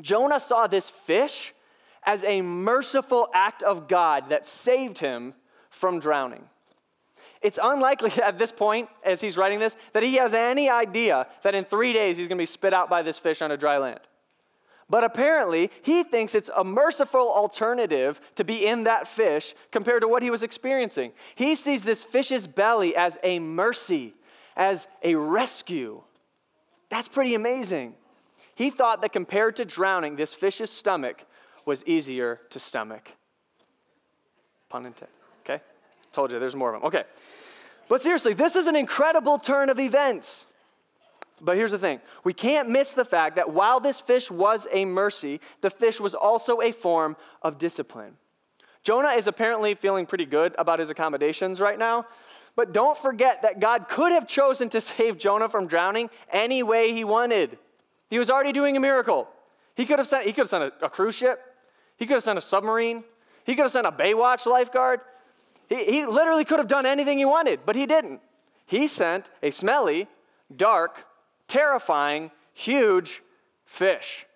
Jonah 0.00 0.38
saw 0.38 0.68
this 0.68 0.90
fish 0.90 1.54
as 2.04 2.24
a 2.24 2.42
merciful 2.42 3.28
act 3.34 3.62
of 3.62 3.88
God 3.88 4.30
that 4.30 4.46
saved 4.46 4.98
him 4.98 5.34
from 5.70 6.00
drowning. 6.00 6.44
It's 7.40 7.58
unlikely 7.62 8.12
at 8.22 8.38
this 8.38 8.52
point, 8.52 8.88
as 9.04 9.20
he's 9.20 9.36
writing 9.36 9.58
this, 9.58 9.76
that 9.92 10.02
he 10.02 10.14
has 10.16 10.34
any 10.34 10.68
idea 10.70 11.26
that 11.42 11.54
in 11.54 11.64
three 11.64 11.92
days 11.92 12.16
he's 12.16 12.28
going 12.28 12.38
to 12.38 12.42
be 12.42 12.46
spit 12.46 12.74
out 12.74 12.90
by 12.90 13.02
this 13.02 13.18
fish 13.18 13.42
on 13.42 13.50
a 13.50 13.56
dry 13.56 13.78
land. 13.78 14.00
But 14.90 15.04
apparently, 15.04 15.70
he 15.82 16.02
thinks 16.02 16.34
it's 16.34 16.50
a 16.56 16.64
merciful 16.64 17.30
alternative 17.30 18.20
to 18.36 18.44
be 18.44 18.66
in 18.66 18.84
that 18.84 19.06
fish 19.06 19.54
compared 19.70 20.00
to 20.00 20.08
what 20.08 20.22
he 20.22 20.30
was 20.30 20.42
experiencing. 20.42 21.12
He 21.34 21.56
sees 21.56 21.84
this 21.84 22.02
fish's 22.02 22.46
belly 22.46 22.96
as 22.96 23.18
a 23.22 23.38
mercy, 23.38 24.14
as 24.56 24.88
a 25.02 25.14
rescue. 25.14 26.02
That's 26.88 27.06
pretty 27.06 27.34
amazing. 27.34 27.96
He 28.54 28.70
thought 28.70 29.02
that 29.02 29.12
compared 29.12 29.56
to 29.56 29.66
drowning, 29.66 30.16
this 30.16 30.32
fish's 30.32 30.70
stomach 30.70 31.26
was 31.68 31.84
easier 31.84 32.40
to 32.48 32.58
stomach. 32.58 33.12
Pun 34.70 34.86
intended. 34.86 35.14
Okay? 35.44 35.62
Told 36.12 36.32
you 36.32 36.38
there's 36.38 36.56
more 36.56 36.74
of 36.74 36.80
them. 36.80 36.86
Okay. 36.88 37.04
But 37.90 38.02
seriously, 38.02 38.32
this 38.32 38.56
is 38.56 38.66
an 38.66 38.74
incredible 38.74 39.36
turn 39.36 39.68
of 39.68 39.78
events. 39.78 40.46
But 41.42 41.58
here's 41.58 41.70
the 41.70 41.78
thing 41.78 42.00
we 42.24 42.32
can't 42.32 42.70
miss 42.70 42.92
the 42.92 43.04
fact 43.04 43.36
that 43.36 43.52
while 43.52 43.80
this 43.80 44.00
fish 44.00 44.30
was 44.30 44.66
a 44.72 44.86
mercy, 44.86 45.42
the 45.60 45.68
fish 45.68 46.00
was 46.00 46.14
also 46.14 46.62
a 46.62 46.72
form 46.72 47.16
of 47.42 47.58
discipline. 47.58 48.16
Jonah 48.82 49.10
is 49.10 49.26
apparently 49.26 49.74
feeling 49.74 50.06
pretty 50.06 50.24
good 50.24 50.54
about 50.56 50.78
his 50.78 50.88
accommodations 50.88 51.60
right 51.60 51.78
now, 51.78 52.06
but 52.56 52.72
don't 52.72 52.96
forget 52.96 53.42
that 53.42 53.60
God 53.60 53.90
could 53.90 54.12
have 54.12 54.26
chosen 54.26 54.70
to 54.70 54.80
save 54.92 55.18
Jonah 55.18 55.50
from 55.50 55.66
drowning 55.66 56.08
any 56.32 56.62
way 56.62 56.94
he 56.94 57.04
wanted. 57.04 57.58
He 58.08 58.18
was 58.18 58.30
already 58.30 58.52
doing 58.52 58.74
a 58.74 58.80
miracle. 58.80 59.28
He 59.74 59.84
could 59.84 59.98
have 59.98 60.08
sent, 60.08 60.24
he 60.24 60.32
could 60.32 60.42
have 60.42 60.48
sent 60.48 60.64
a, 60.64 60.86
a 60.86 60.90
cruise 60.90 61.14
ship, 61.14 61.47
he 61.98 62.06
could 62.06 62.14
have 62.14 62.22
sent 62.22 62.38
a 62.38 62.42
submarine. 62.42 63.04
He 63.44 63.54
could 63.54 63.62
have 63.62 63.72
sent 63.72 63.86
a 63.86 63.92
Baywatch 63.92 64.46
lifeguard. 64.46 65.00
He, 65.68 65.84
he 65.84 66.06
literally 66.06 66.44
could 66.44 66.58
have 66.58 66.68
done 66.68 66.86
anything 66.86 67.18
he 67.18 67.24
wanted, 67.24 67.60
but 67.66 67.76
he 67.76 67.84
didn't. 67.84 68.20
He 68.64 68.88
sent 68.88 69.28
a 69.42 69.50
smelly, 69.50 70.06
dark, 70.54 71.04
terrifying, 71.48 72.30
huge 72.52 73.22
fish. 73.66 74.26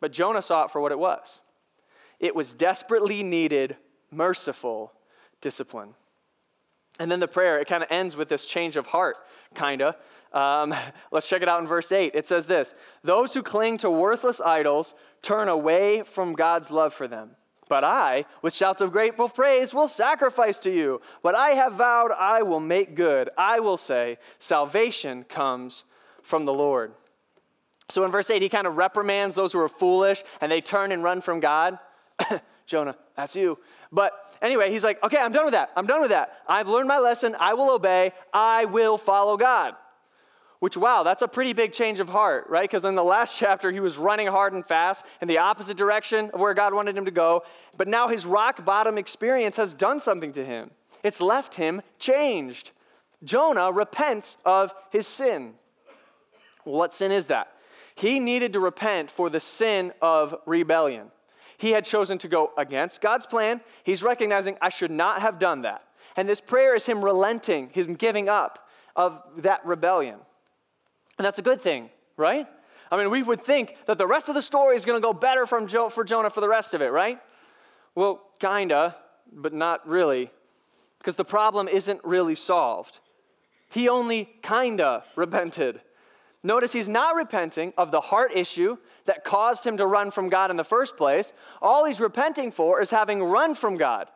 But 0.00 0.12
Jonah 0.12 0.42
saw 0.42 0.64
it 0.64 0.70
for 0.70 0.80
what 0.80 0.92
it 0.92 0.98
was 0.98 1.40
it 2.18 2.34
was 2.34 2.52
desperately 2.52 3.22
needed, 3.22 3.76
merciful 4.10 4.92
discipline. 5.40 5.94
And 6.98 7.10
then 7.10 7.18
the 7.18 7.28
prayer, 7.28 7.58
it 7.58 7.66
kind 7.66 7.82
of 7.82 7.90
ends 7.90 8.14
with 8.14 8.28
this 8.28 8.44
change 8.44 8.76
of 8.76 8.86
heart, 8.86 9.16
kind 9.54 9.80
of. 9.80 9.96
Um, 10.32 10.74
let's 11.10 11.26
check 11.26 11.40
it 11.40 11.48
out 11.48 11.60
in 11.62 11.66
verse 11.66 11.90
8. 11.90 12.12
It 12.14 12.28
says 12.28 12.46
this 12.46 12.74
Those 13.02 13.32
who 13.32 13.42
cling 13.42 13.78
to 13.78 13.90
worthless 13.90 14.40
idols 14.40 14.94
turn 15.22 15.48
away 15.48 16.02
from 16.02 16.34
God's 16.34 16.70
love 16.70 16.94
for 16.94 17.08
them. 17.08 17.30
But 17.68 17.84
I, 17.84 18.24
with 18.42 18.52
shouts 18.52 18.80
of 18.80 18.90
grateful 18.90 19.28
praise, 19.28 19.72
will 19.72 19.86
sacrifice 19.86 20.58
to 20.60 20.72
you. 20.72 21.00
What 21.22 21.36
I 21.36 21.50
have 21.50 21.74
vowed, 21.74 22.10
I 22.10 22.42
will 22.42 22.58
make 22.58 22.96
good. 22.96 23.30
I 23.38 23.60
will 23.60 23.76
say, 23.76 24.18
Salvation 24.40 25.24
comes 25.24 25.84
from 26.22 26.46
the 26.46 26.52
Lord. 26.52 26.92
So 27.88 28.04
in 28.04 28.10
verse 28.10 28.30
8, 28.30 28.42
he 28.42 28.48
kind 28.48 28.66
of 28.66 28.76
reprimands 28.76 29.34
those 29.34 29.52
who 29.52 29.60
are 29.60 29.68
foolish 29.68 30.24
and 30.40 30.50
they 30.50 30.60
turn 30.60 30.92
and 30.92 31.02
run 31.02 31.20
from 31.20 31.40
God. 31.40 31.78
Jonah, 32.66 32.96
that's 33.16 33.36
you. 33.36 33.58
But 33.92 34.12
anyway, 34.40 34.70
he's 34.70 34.84
like, 34.84 35.02
okay, 35.02 35.18
I'm 35.18 35.32
done 35.32 35.44
with 35.44 35.54
that. 35.54 35.70
I'm 35.76 35.86
done 35.86 36.00
with 36.00 36.10
that. 36.10 36.38
I've 36.48 36.68
learned 36.68 36.88
my 36.88 36.98
lesson. 36.98 37.36
I 37.38 37.54
will 37.54 37.70
obey. 37.70 38.12
I 38.32 38.64
will 38.66 38.98
follow 38.98 39.36
God. 39.36 39.74
Which, 40.60 40.76
wow, 40.76 41.02
that's 41.02 41.22
a 41.22 41.28
pretty 41.28 41.54
big 41.54 41.72
change 41.72 42.00
of 42.00 42.08
heart, 42.08 42.44
right? 42.48 42.68
Because 42.68 42.84
in 42.84 42.94
the 42.94 43.02
last 43.02 43.36
chapter, 43.38 43.72
he 43.72 43.80
was 43.80 43.98
running 43.98 44.26
hard 44.26 44.52
and 44.52 44.64
fast 44.64 45.04
in 45.20 45.26
the 45.26 45.38
opposite 45.38 45.76
direction 45.76 46.30
of 46.32 46.40
where 46.40 46.54
God 46.54 46.74
wanted 46.74 46.96
him 46.96 47.06
to 47.06 47.10
go. 47.10 47.44
But 47.76 47.88
now 47.88 48.08
his 48.08 48.24
rock 48.26 48.64
bottom 48.64 48.98
experience 48.98 49.56
has 49.56 49.72
done 49.72 50.00
something 50.00 50.32
to 50.34 50.44
him, 50.44 50.70
it's 51.02 51.20
left 51.20 51.54
him 51.54 51.82
changed. 51.98 52.70
Jonah 53.22 53.70
repents 53.70 54.38
of 54.46 54.72
his 54.90 55.06
sin. 55.06 55.52
What 56.64 56.94
sin 56.94 57.12
is 57.12 57.26
that? 57.26 57.52
He 57.94 58.18
needed 58.18 58.54
to 58.54 58.60
repent 58.60 59.10
for 59.10 59.28
the 59.28 59.40
sin 59.40 59.92
of 60.00 60.34
rebellion. 60.46 61.10
He 61.58 61.72
had 61.72 61.84
chosen 61.84 62.16
to 62.18 62.28
go 62.28 62.50
against 62.56 63.02
God's 63.02 63.26
plan. 63.26 63.60
He's 63.84 64.02
recognizing, 64.02 64.56
I 64.62 64.70
should 64.70 64.90
not 64.90 65.20
have 65.20 65.38
done 65.38 65.62
that. 65.62 65.84
And 66.16 66.26
this 66.26 66.40
prayer 66.40 66.74
is 66.74 66.86
him 66.86 67.04
relenting, 67.04 67.68
him 67.68 67.94
giving 67.94 68.30
up 68.30 68.70
of 68.96 69.22
that 69.38 69.66
rebellion. 69.66 70.18
And 71.20 71.26
that's 71.26 71.38
a 71.38 71.42
good 71.42 71.60
thing, 71.60 71.90
right? 72.16 72.46
I 72.90 72.96
mean, 72.96 73.10
we 73.10 73.22
would 73.22 73.42
think 73.42 73.76
that 73.84 73.98
the 73.98 74.06
rest 74.06 74.30
of 74.30 74.34
the 74.34 74.40
story 74.40 74.74
is 74.74 74.86
going 74.86 74.96
to 74.96 75.02
go 75.02 75.12
better 75.12 75.44
from 75.44 75.66
jo- 75.66 75.90
for 75.90 76.02
Jonah 76.02 76.30
for 76.30 76.40
the 76.40 76.48
rest 76.48 76.72
of 76.72 76.80
it, 76.80 76.86
right? 76.86 77.20
Well, 77.94 78.22
kinda, 78.38 78.96
but 79.30 79.52
not 79.52 79.86
really, 79.86 80.30
because 80.96 81.16
the 81.16 81.24
problem 81.26 81.68
isn't 81.68 82.02
really 82.04 82.34
solved. 82.34 83.00
He 83.68 83.86
only 83.86 84.30
kinda 84.40 85.04
repented. 85.14 85.82
Notice 86.42 86.72
he's 86.72 86.88
not 86.88 87.14
repenting 87.16 87.74
of 87.76 87.90
the 87.90 88.00
heart 88.00 88.34
issue 88.34 88.78
that 89.04 89.22
caused 89.22 89.66
him 89.66 89.76
to 89.76 89.86
run 89.86 90.10
from 90.10 90.30
God 90.30 90.50
in 90.50 90.56
the 90.56 90.64
first 90.64 90.96
place. 90.96 91.34
All 91.60 91.84
he's 91.84 92.00
repenting 92.00 92.50
for 92.50 92.80
is 92.80 92.88
having 92.88 93.22
run 93.22 93.54
from 93.54 93.76
God. 93.76 94.08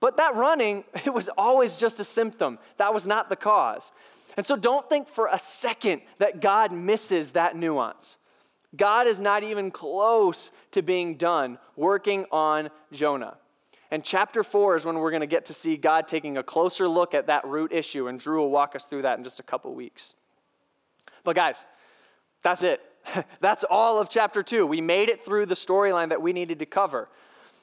But 0.00 0.16
that 0.16 0.34
running, 0.34 0.82
it 1.04 1.14
was 1.14 1.28
always 1.38 1.76
just 1.76 2.00
a 2.00 2.04
symptom. 2.04 2.58
That 2.78 2.92
was 2.92 3.06
not 3.06 3.28
the 3.28 3.36
cause. 3.36 3.92
And 4.40 4.46
so 4.46 4.56
don't 4.56 4.88
think 4.88 5.06
for 5.06 5.28
a 5.30 5.38
second 5.38 6.00
that 6.16 6.40
God 6.40 6.72
misses 6.72 7.32
that 7.32 7.56
nuance. 7.56 8.16
God 8.74 9.06
is 9.06 9.20
not 9.20 9.42
even 9.42 9.70
close 9.70 10.50
to 10.70 10.80
being 10.80 11.16
done 11.16 11.58
working 11.76 12.24
on 12.32 12.70
Jonah. 12.90 13.36
And 13.90 14.02
chapter 14.02 14.42
four 14.42 14.76
is 14.76 14.86
when 14.86 14.98
we're 14.98 15.10
going 15.10 15.20
to 15.20 15.26
get 15.26 15.44
to 15.44 15.52
see 15.52 15.76
God 15.76 16.08
taking 16.08 16.38
a 16.38 16.42
closer 16.42 16.88
look 16.88 17.12
at 17.12 17.26
that 17.26 17.46
root 17.46 17.70
issue, 17.70 18.08
and 18.08 18.18
Drew 18.18 18.38
will 18.38 18.48
walk 18.48 18.74
us 18.74 18.86
through 18.86 19.02
that 19.02 19.18
in 19.18 19.24
just 19.24 19.40
a 19.40 19.42
couple 19.42 19.74
weeks. 19.74 20.14
But, 21.22 21.36
guys, 21.36 21.66
that's 22.40 22.62
it. 22.62 22.80
that's 23.42 23.62
all 23.64 24.00
of 24.00 24.08
chapter 24.08 24.42
two. 24.42 24.64
We 24.64 24.80
made 24.80 25.10
it 25.10 25.22
through 25.22 25.44
the 25.44 25.54
storyline 25.54 26.08
that 26.08 26.22
we 26.22 26.32
needed 26.32 26.60
to 26.60 26.66
cover. 26.66 27.10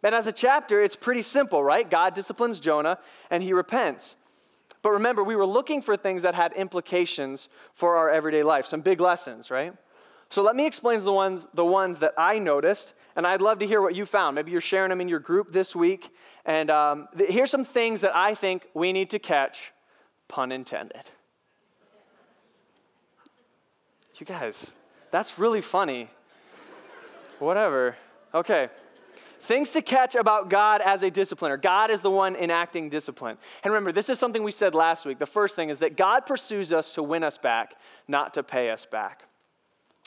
And 0.04 0.14
as 0.14 0.28
a 0.28 0.32
chapter, 0.32 0.84
it's 0.84 0.96
pretty 0.96 1.24
simple, 1.24 1.64
right? 1.64 1.90
God 1.90 2.14
disciplines 2.14 2.60
Jonah 2.60 3.00
and 3.32 3.42
he 3.42 3.52
repents. 3.52 4.16
But 4.88 4.94
remember, 4.94 5.22
we 5.22 5.36
were 5.36 5.46
looking 5.46 5.82
for 5.82 5.98
things 5.98 6.22
that 6.22 6.34
had 6.34 6.54
implications 6.54 7.50
for 7.74 7.98
our 7.98 8.10
everyday 8.10 8.42
life, 8.42 8.66
some 8.66 8.80
big 8.80 9.02
lessons, 9.02 9.52
right? 9.52 9.74
So 10.30 10.42
let 10.42 10.56
me 10.56 10.66
explain 10.66 11.04
the 11.04 11.12
ones, 11.12 11.46
the 11.54 11.66
ones 11.66 12.00
that 12.00 12.14
I 12.18 12.40
noticed, 12.40 12.94
and 13.18 13.28
I'd 13.28 13.42
love 13.42 13.60
to 13.60 13.68
hear 13.68 13.82
what 13.82 13.96
you 13.96 14.06
found. 14.06 14.36
Maybe 14.36 14.52
you're 14.52 14.62
sharing 14.62 14.88
them 14.88 15.02
in 15.02 15.10
your 15.10 15.20
group 15.20 15.52
this 15.52 15.76
week. 15.76 16.10
And 16.46 16.70
um, 16.70 17.10
th- 17.18 17.30
here's 17.30 17.52
some 17.52 17.66
things 17.66 18.00
that 18.00 18.16
I 18.16 18.34
think 18.34 18.66
we 18.74 18.94
need 18.94 19.10
to 19.10 19.20
catch, 19.20 19.74
pun 20.30 20.54
intended. 20.54 21.12
You 24.16 24.26
guys, 24.26 24.74
that's 25.12 25.38
really 25.38 25.60
funny. 25.60 26.10
Whatever. 27.40 27.98
Okay. 28.34 28.70
Things 29.48 29.70
to 29.70 29.82
catch 29.82 30.16
about 30.16 30.50
God 30.50 30.82
as 30.82 31.04
a 31.04 31.10
discipliner. 31.10 31.60
God 31.60 31.90
is 31.90 32.02
the 32.02 32.12
one 32.12 32.36
enacting 32.36 32.90
discipline. 32.90 33.38
And 33.64 33.72
remember, 33.72 33.94
this 33.94 34.10
is 34.10 34.20
something 34.20 34.44
we 34.44 34.52
said 34.52 34.76
last 34.76 35.06
week. 35.06 35.20
The 35.20 35.26
first 35.26 35.56
thing 35.56 35.70
is 35.70 35.80
that 35.80 35.96
God 35.96 36.26
pursues 36.26 36.74
us 36.74 36.96
to 36.96 37.02
win 37.02 37.24
us 37.24 37.38
back, 37.38 37.76
not 38.10 38.34
to 38.34 38.44
pay 38.44 38.72
us 38.72 38.86
back. 38.86 39.24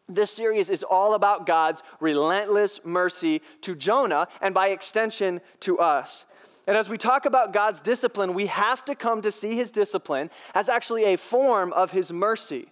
This 0.06 0.30
series 0.30 0.68
is 0.68 0.82
all 0.82 1.14
about 1.14 1.46
God's 1.46 1.82
relentless 2.00 2.80
mercy 2.84 3.40
to 3.62 3.74
Jonah 3.74 4.28
and 4.42 4.52
by 4.52 4.68
extension 4.68 5.40
to 5.60 5.78
us. 5.78 6.26
And 6.66 6.76
as 6.76 6.90
we 6.90 6.98
talk 6.98 7.24
about 7.24 7.54
God's 7.54 7.80
discipline, 7.80 8.34
we 8.34 8.44
have 8.44 8.84
to 8.84 8.94
come 8.94 9.22
to 9.22 9.32
see 9.32 9.56
his 9.56 9.70
discipline 9.70 10.28
as 10.54 10.68
actually 10.68 11.04
a 11.04 11.16
form 11.16 11.72
of 11.72 11.92
his 11.92 12.12
mercy. 12.12 12.66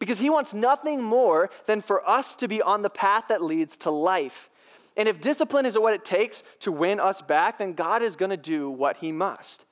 Because 0.00 0.18
he 0.18 0.30
wants 0.30 0.52
nothing 0.52 1.00
more 1.00 1.48
than 1.66 1.80
for 1.80 2.04
us 2.08 2.34
to 2.34 2.48
be 2.48 2.60
on 2.60 2.82
the 2.82 2.90
path 2.90 3.26
that 3.28 3.40
leads 3.40 3.76
to 3.76 3.90
life. 3.92 4.50
And 4.98 5.08
if 5.08 5.20
discipline 5.20 5.64
is 5.64 5.78
what 5.78 5.94
it 5.94 6.04
takes 6.04 6.42
to 6.60 6.72
win 6.72 6.98
us 6.98 7.22
back, 7.22 7.58
then 7.58 7.72
God 7.72 8.02
is 8.02 8.16
going 8.16 8.30
to 8.30 8.36
do 8.36 8.68
what 8.68 8.96
he 8.96 9.12
must. 9.12 9.64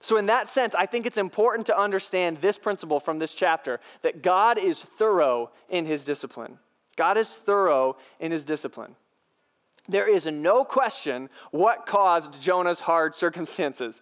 So, 0.00 0.16
in 0.16 0.26
that 0.26 0.48
sense, 0.48 0.74
I 0.76 0.86
think 0.86 1.04
it's 1.04 1.18
important 1.18 1.66
to 1.66 1.78
understand 1.78 2.38
this 2.40 2.58
principle 2.58 3.00
from 3.00 3.18
this 3.18 3.34
chapter 3.34 3.80
that 4.02 4.22
God 4.22 4.58
is 4.58 4.80
thorough 4.80 5.50
in 5.68 5.84
his 5.84 6.04
discipline. 6.04 6.58
God 6.96 7.18
is 7.18 7.36
thorough 7.36 7.96
in 8.20 8.30
his 8.30 8.44
discipline. 8.44 8.94
There 9.88 10.08
is 10.08 10.26
no 10.26 10.64
question 10.64 11.28
what 11.50 11.86
caused 11.86 12.40
Jonah's 12.40 12.80
hard 12.80 13.16
circumstances. 13.16 14.00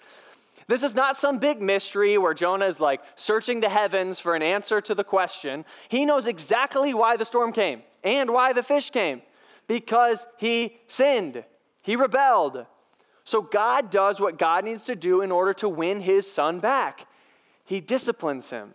This 0.68 0.82
is 0.82 0.94
not 0.94 1.16
some 1.16 1.38
big 1.38 1.60
mystery 1.60 2.18
where 2.18 2.34
Jonah 2.34 2.66
is 2.66 2.80
like 2.80 3.00
searching 3.16 3.60
the 3.60 3.68
heavens 3.68 4.20
for 4.20 4.34
an 4.34 4.42
answer 4.42 4.80
to 4.82 4.94
the 4.94 5.04
question. 5.04 5.64
He 5.88 6.04
knows 6.04 6.26
exactly 6.26 6.92
why 6.92 7.16
the 7.16 7.24
storm 7.24 7.52
came 7.52 7.82
and 8.04 8.30
why 8.30 8.52
the 8.52 8.62
fish 8.62 8.90
came 8.90 9.22
because 9.70 10.26
he 10.36 10.76
sinned, 10.88 11.44
he 11.80 11.94
rebelled. 11.94 12.66
So 13.22 13.40
God 13.40 13.88
does 13.88 14.18
what 14.18 14.36
God 14.36 14.64
needs 14.64 14.82
to 14.86 14.96
do 14.96 15.20
in 15.20 15.30
order 15.30 15.54
to 15.54 15.68
win 15.68 16.00
his 16.00 16.28
son 16.28 16.58
back. 16.58 17.06
He 17.66 17.80
disciplines 17.80 18.50
him. 18.50 18.74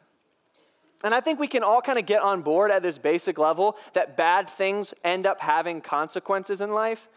And 1.03 1.13
I 1.13 1.19
think 1.19 1.37
we 1.37 1.49
can 1.49 1.63
all 1.63 1.81
kind 1.81 1.99
of 1.99 2.05
get 2.05 2.21
on 2.21 2.43
board 2.43 2.71
at 2.71 2.81
this 2.81 2.97
basic 2.97 3.37
level 3.37 3.75
that 3.91 4.15
bad 4.15 4.49
things 4.49 4.93
end 5.03 5.25
up 5.25 5.41
having 5.41 5.81
consequences 5.81 6.61
in 6.61 6.71
life. 6.71 7.09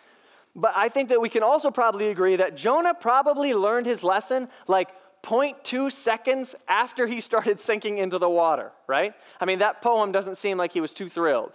But 0.57 0.73
I 0.75 0.89
think 0.89 1.09
that 1.11 1.21
we 1.21 1.29
can 1.29 1.45
also 1.45 1.71
probably 1.71 2.09
agree 2.09 2.35
that 2.35 2.57
Jonah 2.57 2.95
probably 2.95 3.55
learned 3.55 3.87
his 3.87 4.03
lesson 4.03 4.49
like 4.67 4.89
0.2 5.23 5.93
seconds 5.93 6.57
after 6.67 7.07
he 7.07 7.21
started 7.21 7.61
sinking 7.61 7.99
into 7.99 8.19
the 8.19 8.29
water, 8.29 8.73
right? 8.89 9.15
I 9.41 9.45
mean, 9.45 9.61
that 9.61 9.83
poem 9.83 10.11
doesn't 10.11 10.35
seem 10.35 10.59
like 10.59 10.73
he 10.73 10.81
was 10.81 10.93
too 10.93 11.09
thrilled. 11.09 11.53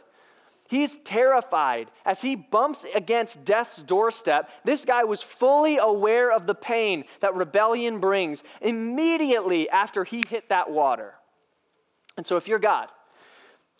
He's 0.73 0.97
terrified 0.97 1.91
as 2.03 2.23
he 2.23 2.35
bumps 2.35 2.83
against 2.95 3.45
death's 3.45 3.77
doorstep. 3.77 4.49
This 4.63 4.85
guy 4.85 5.03
was 5.03 5.21
fully 5.21 5.77
aware 5.77 6.31
of 6.31 6.47
the 6.47 6.55
pain 6.55 7.03
that 7.19 7.35
rebellion 7.35 7.99
brings 7.99 8.41
immediately 8.59 9.69
after 9.69 10.03
he 10.03 10.23
hit 10.27 10.49
that 10.49 10.71
water. 10.71 11.13
And 12.17 12.25
so, 12.25 12.37
if 12.37 12.47
you're 12.47 12.57
God 12.57 12.89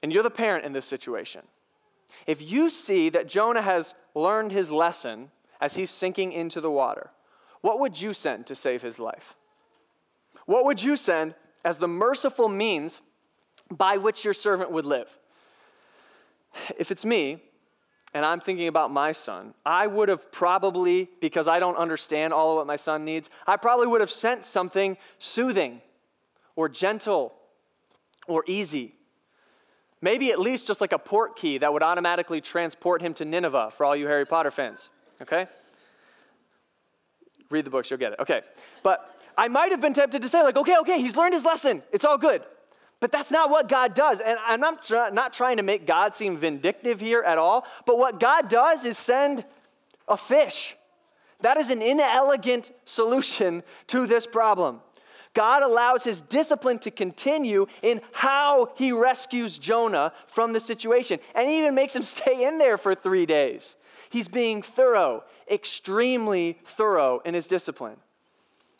and 0.03 0.13
you're 0.13 0.21
the 0.21 0.29
parent 0.29 0.65
in 0.65 0.73
this 0.73 0.85
situation, 0.85 1.41
if 2.27 2.43
you 2.43 2.69
see 2.69 3.09
that 3.09 3.27
Jonah 3.27 3.63
has 3.63 3.95
learned 4.13 4.51
his 4.51 4.69
lesson 4.69 5.31
as 5.59 5.75
he's 5.75 5.89
sinking 5.89 6.31
into 6.31 6.61
the 6.61 6.69
water, 6.69 7.09
what 7.61 7.79
would 7.79 7.99
you 7.99 8.13
send 8.13 8.45
to 8.45 8.55
save 8.55 8.83
his 8.83 8.99
life? 8.99 9.35
What 10.45 10.65
would 10.65 10.83
you 10.83 10.95
send 10.95 11.33
as 11.65 11.79
the 11.79 11.87
merciful 11.87 12.49
means 12.49 13.01
by 13.71 13.97
which 13.97 14.23
your 14.23 14.35
servant 14.35 14.69
would 14.69 14.85
live? 14.85 15.09
If 16.77 16.91
it's 16.91 17.05
me, 17.05 17.41
and 18.13 18.23
I'm 18.25 18.39
thinking 18.39 18.67
about 18.67 18.91
my 18.91 19.11
son, 19.11 19.53
I 19.65 19.87
would 19.87 20.09
have 20.09 20.31
probably, 20.31 21.09
because 21.19 21.47
I 21.47 21.59
don't 21.59 21.77
understand 21.77 22.31
all 22.31 22.51
of 22.51 22.57
what 22.57 22.67
my 22.67 22.75
son 22.75 23.05
needs, 23.05 23.29
I 23.47 23.57
probably 23.57 23.87
would 23.87 24.01
have 24.01 24.11
sent 24.11 24.45
something 24.45 24.97
soothing 25.17 25.81
or 26.55 26.69
gentle 26.69 27.33
or 28.27 28.43
easy. 28.47 28.93
Maybe 30.01 30.31
at 30.31 30.39
least 30.39 30.67
just 30.67 30.81
like 30.81 30.93
a 30.93 30.99
Portkey 30.99 31.59
that 31.61 31.73
would 31.73 31.81
automatically 31.81 32.41
transport 32.41 33.01
him 33.01 33.13
to 33.15 33.25
Nineveh 33.25 33.71
for 33.75 33.85
all 33.85 33.95
you 33.95 34.05
Harry 34.07 34.25
Potter 34.25 34.51
fans, 34.51 34.89
okay? 35.21 35.47
Read 37.49 37.65
the 37.65 37.69
books, 37.69 37.89
you'll 37.89 37.99
get 37.99 38.13
it. 38.13 38.19
Okay. 38.19 38.41
But 38.83 39.09
I 39.37 39.47
might 39.47 39.71
have 39.71 39.81
been 39.81 39.93
tempted 39.93 40.21
to 40.21 40.27
say, 40.27 40.43
like, 40.43 40.57
okay, 40.57 40.77
okay, 40.81 41.01
he's 41.01 41.15
learned 41.15 41.33
his 41.33 41.45
lesson. 41.45 41.81
It's 41.91 42.05
all 42.05 42.17
good. 42.17 42.43
But 43.03 43.11
that's 43.11 43.31
not 43.31 43.49
what 43.49 43.67
God 43.67 43.95
does. 43.95 44.21
And 44.21 44.39
I'm 44.47 44.61
not, 44.61 44.89
not 45.13 45.33
trying 45.33 45.57
to 45.57 45.63
make 45.63 45.85
God 45.85 46.13
seem 46.13 46.37
vindictive 46.37 47.01
here 47.01 47.21
at 47.21 47.37
all. 47.37 47.65
But 47.85 47.97
what 47.97 48.17
God 48.17 48.47
does 48.47 48.85
is 48.85 48.97
send 48.97 49.43
a 50.07 50.15
fish. 50.15 50.77
That 51.41 51.57
is 51.57 51.69
an 51.69 51.81
inelegant 51.81 52.71
solution 52.85 53.63
to 53.87 54.07
this 54.07 54.25
problem. 54.25 54.79
God 55.33 55.63
allows 55.63 56.05
his 56.05 56.21
discipline 56.21 56.79
to 56.79 56.91
continue 56.91 57.65
in 57.81 57.99
how 58.13 58.71
he 58.77 58.93
rescues 58.93 59.57
Jonah 59.57 60.13
from 60.27 60.53
the 60.53 60.61
situation. 60.61 61.19
And 61.35 61.49
he 61.49 61.59
even 61.59 61.75
makes 61.75 61.93
him 61.93 62.03
stay 62.03 62.47
in 62.47 62.57
there 62.57 62.77
for 62.77 62.95
three 62.95 63.25
days. 63.25 63.75
He's 64.11 64.29
being 64.29 64.61
thorough, 64.61 65.25
extremely 65.51 66.57
thorough 66.63 67.19
in 67.25 67.33
his 67.33 67.47
discipline. 67.47 67.97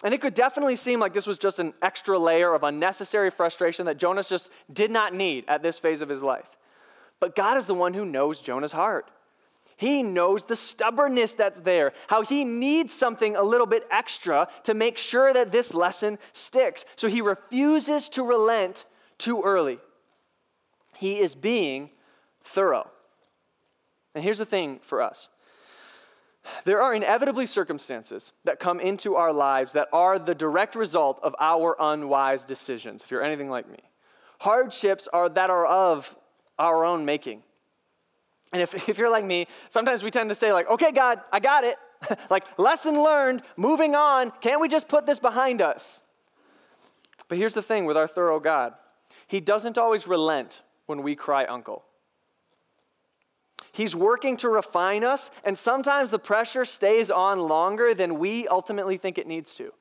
And 0.03 0.13
it 0.13 0.21
could 0.21 0.33
definitely 0.33 0.75
seem 0.75 0.99
like 0.99 1.13
this 1.13 1.27
was 1.27 1.37
just 1.37 1.59
an 1.59 1.73
extra 1.81 2.17
layer 2.17 2.53
of 2.53 2.63
unnecessary 2.63 3.29
frustration 3.29 3.85
that 3.85 3.97
Jonas 3.97 4.29
just 4.29 4.49
did 4.71 4.91
not 4.91 5.13
need 5.13 5.45
at 5.47 5.63
this 5.63 5.79
phase 5.79 6.01
of 6.01 6.09
his 6.09 6.21
life. 6.21 6.49
But 7.19 7.35
God 7.35 7.57
is 7.57 7.67
the 7.67 7.73
one 7.73 7.93
who 7.93 8.05
knows 8.05 8.39
Jonah's 8.39 8.73
heart. 8.73 9.09
He 9.77 10.03
knows 10.03 10.45
the 10.45 10.55
stubbornness 10.55 11.33
that's 11.33 11.59
there, 11.61 11.93
how 12.07 12.21
he 12.21 12.45
needs 12.45 12.93
something 12.93 13.35
a 13.35 13.43
little 13.43 13.65
bit 13.65 13.87
extra 13.91 14.47
to 14.63 14.73
make 14.73 14.97
sure 14.97 15.33
that 15.33 15.51
this 15.51 15.73
lesson 15.73 16.19
sticks. 16.33 16.85
So 16.95 17.07
he 17.07 17.21
refuses 17.21 18.09
to 18.09 18.23
relent 18.23 18.85
too 19.17 19.41
early. 19.43 19.79
He 20.95 21.19
is 21.19 21.35
being 21.35 21.89
thorough. 22.43 22.89
And 24.15 24.23
here's 24.23 24.37
the 24.37 24.45
thing 24.45 24.79
for 24.83 25.01
us 25.01 25.29
there 26.65 26.81
are 26.81 26.93
inevitably 26.93 27.45
circumstances 27.45 28.33
that 28.43 28.59
come 28.59 28.79
into 28.79 29.15
our 29.15 29.31
lives 29.31 29.73
that 29.73 29.87
are 29.93 30.19
the 30.19 30.35
direct 30.35 30.75
result 30.75 31.19
of 31.23 31.35
our 31.39 31.75
unwise 31.79 32.45
decisions, 32.45 33.03
if 33.03 33.11
you're 33.11 33.23
anything 33.23 33.49
like 33.49 33.69
me. 33.69 33.79
Hardships 34.39 35.07
are 35.11 35.29
that 35.29 35.49
are 35.49 35.65
of 35.65 36.15
our 36.59 36.83
own 36.83 37.05
making. 37.05 37.43
And 38.51 38.61
if, 38.61 38.89
if 38.89 38.97
you're 38.97 39.09
like 39.09 39.25
me, 39.25 39.47
sometimes 39.69 40.03
we 40.03 40.11
tend 40.11 40.29
to 40.29 40.35
say, 40.35 40.51
like, 40.53 40.69
okay, 40.69 40.91
God, 40.91 41.21
I 41.31 41.39
got 41.39 41.63
it. 41.63 41.77
like, 42.29 42.43
lesson 42.59 43.01
learned, 43.01 43.41
moving 43.55 43.95
on. 43.95 44.31
Can't 44.41 44.61
we 44.61 44.67
just 44.67 44.87
put 44.87 45.05
this 45.05 45.19
behind 45.19 45.61
us? 45.61 46.01
But 47.27 47.37
here's 47.37 47.53
the 47.53 47.61
thing 47.61 47.85
with 47.85 47.97
our 47.97 48.07
thorough 48.07 48.39
God 48.39 48.73
He 49.27 49.39
doesn't 49.39 49.77
always 49.77 50.07
relent 50.07 50.61
when 50.85 51.03
we 51.03 51.15
cry 51.15 51.45
uncle. 51.45 51.83
He's 53.73 53.95
working 53.95 54.37
to 54.37 54.49
refine 54.49 55.03
us, 55.03 55.31
and 55.43 55.57
sometimes 55.57 56.11
the 56.11 56.19
pressure 56.19 56.63
stays 56.63 57.09
on 57.09 57.39
longer 57.39 57.95
than 57.95 58.19
we 58.19 58.47
ultimately 58.47 58.97
think 58.97 59.17
it 59.17 59.27
needs 59.27 59.55
to. 59.55 59.73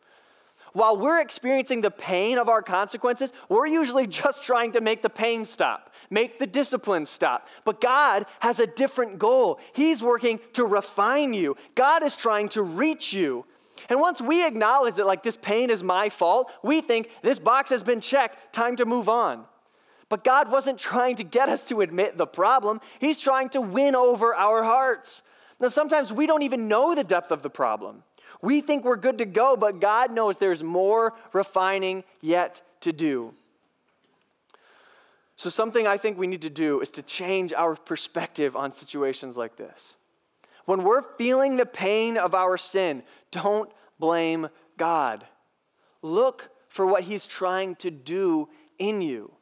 While 0.72 0.96
we're 0.96 1.20
experiencing 1.20 1.82
the 1.82 1.90
pain 1.90 2.38
of 2.38 2.48
our 2.48 2.62
consequences, 2.62 3.34
we're 3.50 3.66
usually 3.66 4.06
just 4.22 4.42
trying 4.42 4.72
to 4.72 4.80
make 4.80 5.02
the 5.02 5.10
pain 5.10 5.44
stop, 5.44 5.90
make 6.08 6.38
the 6.38 6.46
discipline 6.46 7.04
stop. 7.04 7.48
But 7.66 7.82
God 7.82 8.24
has 8.40 8.60
a 8.60 8.66
different 8.66 9.18
goal. 9.18 9.60
He's 9.74 10.02
working 10.02 10.40
to 10.54 10.64
refine 10.64 11.34
you, 11.34 11.58
God 11.74 12.02
is 12.02 12.16
trying 12.16 12.48
to 12.50 12.62
reach 12.62 13.12
you. 13.12 13.44
And 13.90 14.00
once 14.00 14.22
we 14.22 14.46
acknowledge 14.46 14.94
that, 14.94 15.06
like, 15.06 15.22
this 15.22 15.36
pain 15.36 15.68
is 15.68 15.82
my 15.82 16.08
fault, 16.08 16.50
we 16.62 16.80
think 16.80 17.10
this 17.22 17.38
box 17.38 17.68
has 17.70 17.82
been 17.82 18.00
checked, 18.00 18.54
time 18.54 18.76
to 18.76 18.86
move 18.86 19.08
on. 19.08 19.44
But 20.12 20.24
God 20.24 20.50
wasn't 20.50 20.78
trying 20.78 21.16
to 21.16 21.24
get 21.24 21.48
us 21.48 21.64
to 21.64 21.80
admit 21.80 22.18
the 22.18 22.26
problem, 22.26 22.82
He's 22.98 23.18
trying 23.18 23.48
to 23.48 23.62
win 23.62 23.96
over 23.96 24.34
our 24.34 24.62
hearts. 24.62 25.22
Now, 25.58 25.68
sometimes 25.68 26.12
we 26.12 26.26
don't 26.26 26.42
even 26.42 26.68
know 26.68 26.94
the 26.94 27.02
depth 27.02 27.30
of 27.30 27.42
the 27.42 27.48
problem. 27.48 28.02
We 28.42 28.60
think 28.60 28.84
we're 28.84 28.96
good 28.96 29.16
to 29.16 29.24
go, 29.24 29.56
but 29.56 29.80
God 29.80 30.12
knows 30.12 30.36
there's 30.36 30.62
more 30.62 31.14
refining 31.32 32.04
yet 32.20 32.60
to 32.82 32.92
do. 32.92 33.32
So, 35.36 35.48
something 35.48 35.86
I 35.86 35.96
think 35.96 36.18
we 36.18 36.26
need 36.26 36.42
to 36.42 36.50
do 36.50 36.82
is 36.82 36.90
to 36.90 37.02
change 37.02 37.54
our 37.54 37.74
perspective 37.74 38.54
on 38.54 38.74
situations 38.74 39.38
like 39.38 39.56
this. 39.56 39.96
When 40.66 40.84
we're 40.84 41.04
feeling 41.16 41.56
the 41.56 41.64
pain 41.64 42.18
of 42.18 42.34
our 42.34 42.58
sin, 42.58 43.02
don't 43.30 43.72
blame 43.98 44.50
God. 44.76 45.24
Look 46.02 46.50
for 46.68 46.84
what 46.84 47.04
He's 47.04 47.26
trying 47.26 47.76
to 47.76 47.90
do 47.90 48.50
in 48.78 49.00
you. 49.00 49.32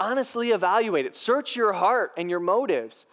Honestly 0.00 0.50
evaluate 0.50 1.04
it. 1.04 1.14
Search 1.14 1.54
your 1.54 1.74
heart 1.74 2.12
and 2.16 2.30
your 2.30 2.40
motives. 2.40 3.04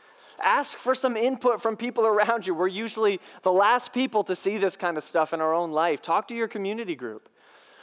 Ask 0.42 0.78
for 0.78 0.96
some 0.96 1.18
input 1.18 1.62
from 1.62 1.76
people 1.76 2.06
around 2.06 2.48
you. 2.48 2.56
We're 2.56 2.68
usually 2.68 3.20
the 3.42 3.52
last 3.52 3.92
people 3.92 4.24
to 4.24 4.36
see 4.36 4.58
this 4.58 4.78
kind 4.78 4.98
of 4.98 5.04
stuff 5.04 5.34
in 5.34 5.42
our 5.42 5.54
own 5.54 5.72
life. 5.72 6.02
Talk 6.02 6.30
to 6.30 6.36
your 6.36 6.48
community 6.48 6.96
group. 6.96 7.28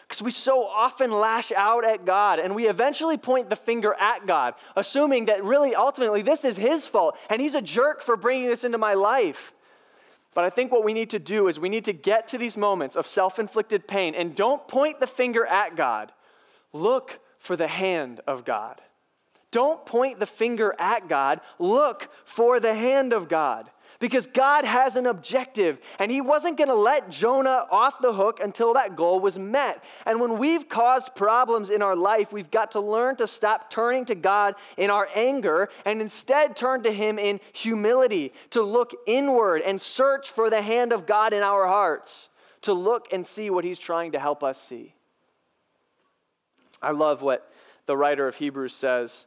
Because 0.09 0.23
we 0.23 0.31
so 0.31 0.65
often 0.65 1.11
lash 1.11 1.53
out 1.53 1.85
at 1.85 2.05
God 2.05 2.39
and 2.39 2.55
we 2.55 2.69
eventually 2.69 3.17
point 3.17 3.51
the 3.51 3.57
finger 3.57 3.95
at 3.99 4.27
God, 4.27 4.55
assuming 4.77 5.27
that 5.27 5.45
really 5.45 5.75
ultimately 5.75 6.23
this 6.23 6.45
is 6.45 6.57
His 6.57 6.87
fault 6.87 7.17
and 7.29 7.41
He's 7.41 7.55
a 7.55 7.63
jerk 7.63 8.03
for 8.03 8.17
bringing 8.17 8.49
this 8.49 8.65
into 8.65 8.79
my 8.79 8.95
life. 8.95 9.53
But 10.35 10.45
I 10.45 10.51
think 10.51 10.73
what 10.73 10.85
we 10.85 10.93
need 10.93 11.11
to 11.11 11.19
do 11.19 11.49
is 11.49 11.61
we 11.61 11.69
need 11.69 11.85
to 11.87 11.93
get 11.93 12.29
to 12.29 12.39
these 12.39 12.57
moments 12.57 12.97
of 12.97 13.07
self 13.07 13.39
inflicted 13.39 13.87
pain 13.87 14.15
and 14.15 14.35
don't 14.35 14.67
point 14.67 15.01
the 15.01 15.07
finger 15.07 15.47
at 15.47 15.77
God. 15.77 16.13
Look 16.73 17.19
for 17.39 17.57
the 17.57 17.69
hand 17.69 18.21
of 18.27 18.45
God. 18.45 18.81
Don't 19.55 19.87
point 19.87 20.19
the 20.19 20.27
finger 20.27 20.75
at 20.81 21.07
God, 21.09 21.41
look 21.61 22.09
for 22.25 22.59
the 22.59 22.75
hand 22.75 23.13
of 23.13 23.29
God. 23.29 23.71
Because 24.01 24.27
God 24.27 24.65
has 24.65 24.97
an 24.97 25.07
objective, 25.07 25.79
and 26.01 26.11
He 26.11 26.21
wasn't 26.21 26.59
going 26.59 26.71
to 26.71 26.75
let 26.75 27.09
Jonah 27.09 27.65
off 27.71 28.01
the 28.01 28.13
hook 28.13 28.41
until 28.43 28.75
that 28.75 28.97
goal 28.97 29.21
was 29.21 29.39
met. 29.39 29.85
And 30.07 30.21
when 30.21 30.39
we've 30.39 30.69
caused 30.69 31.15
problems 31.15 31.71
in 31.71 31.83
our 31.83 31.95
life, 31.95 32.33
we've 32.33 32.51
got 32.51 32.73
to 32.73 32.81
learn 32.81 33.15
to 33.19 33.29
stop 33.29 33.71
turning 33.71 34.05
to 34.07 34.17
God 34.17 34.57
in 34.77 34.91
our 34.91 35.09
anger 35.15 35.69
and 35.85 36.03
instead 36.03 36.57
turn 36.57 36.83
to 36.83 36.91
Him 36.91 37.17
in 37.17 37.39
humility, 37.53 38.33
to 38.51 38.61
look 38.61 38.91
inward 39.07 39.63
and 39.63 39.81
search 39.81 40.33
for 40.33 40.51
the 40.51 40.63
hand 40.63 40.93
of 40.93 41.07
God 41.07 41.33
in 41.33 41.45
our 41.45 41.69
hearts, 41.69 42.29
to 42.63 42.73
look 42.73 43.13
and 43.13 43.25
see 43.25 43.51
what 43.51 43.65
He's 43.65 43.79
trying 43.79 44.11
to 44.13 44.19
help 44.19 44.43
us 44.43 44.61
see. 44.61 44.97
I 46.83 46.91
love 46.91 47.23
what 47.23 47.49
the 47.87 47.97
writer 47.97 48.27
of 48.27 48.35
Hebrews 48.35 48.75
says 48.75 49.27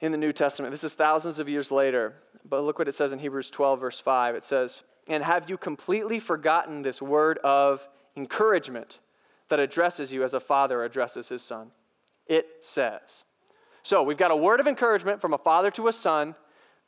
in 0.00 0.12
the 0.12 0.18
New 0.18 0.32
Testament. 0.32 0.70
This 0.70 0.84
is 0.84 0.94
thousands 0.94 1.40
of 1.40 1.48
years 1.48 1.70
later, 1.70 2.14
but 2.48 2.62
look 2.62 2.78
what 2.78 2.88
it 2.88 2.94
says 2.94 3.12
in 3.12 3.18
Hebrews 3.18 3.50
12, 3.50 3.80
verse 3.80 4.00
5. 4.00 4.34
It 4.34 4.44
says, 4.44 4.82
And 5.06 5.24
have 5.24 5.50
you 5.50 5.56
completely 5.56 6.20
forgotten 6.20 6.82
this 6.82 7.02
word 7.02 7.38
of 7.38 7.86
encouragement 8.16 9.00
that 9.48 9.58
addresses 9.58 10.12
you 10.12 10.22
as 10.22 10.34
a 10.34 10.40
father 10.40 10.84
addresses 10.84 11.28
his 11.28 11.42
son? 11.42 11.70
It 12.26 12.46
says. 12.60 13.24
So 13.82 14.02
we've 14.02 14.18
got 14.18 14.30
a 14.30 14.36
word 14.36 14.60
of 14.60 14.68
encouragement 14.68 15.20
from 15.20 15.32
a 15.32 15.38
father 15.38 15.70
to 15.72 15.88
a 15.88 15.92
son. 15.92 16.34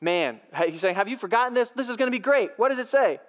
Man, 0.00 0.40
he's 0.66 0.80
saying, 0.80 0.94
Have 0.94 1.08
you 1.08 1.16
forgotten 1.16 1.54
this? 1.54 1.70
This 1.70 1.88
is 1.88 1.96
going 1.96 2.10
to 2.10 2.16
be 2.16 2.22
great. 2.22 2.50
What 2.56 2.68
does 2.68 2.78
it 2.78 2.88
say? 2.88 3.20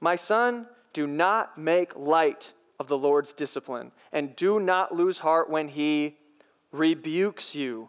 My 0.00 0.16
son, 0.16 0.66
do 0.92 1.06
not 1.06 1.56
make 1.56 1.96
light 1.96 2.52
of 2.80 2.88
the 2.88 2.98
Lord's 2.98 3.32
discipline, 3.32 3.92
and 4.12 4.34
do 4.34 4.58
not 4.58 4.94
lose 4.94 5.18
heart 5.18 5.48
when 5.48 5.68
he 5.68 6.16
rebukes 6.72 7.54
you 7.54 7.88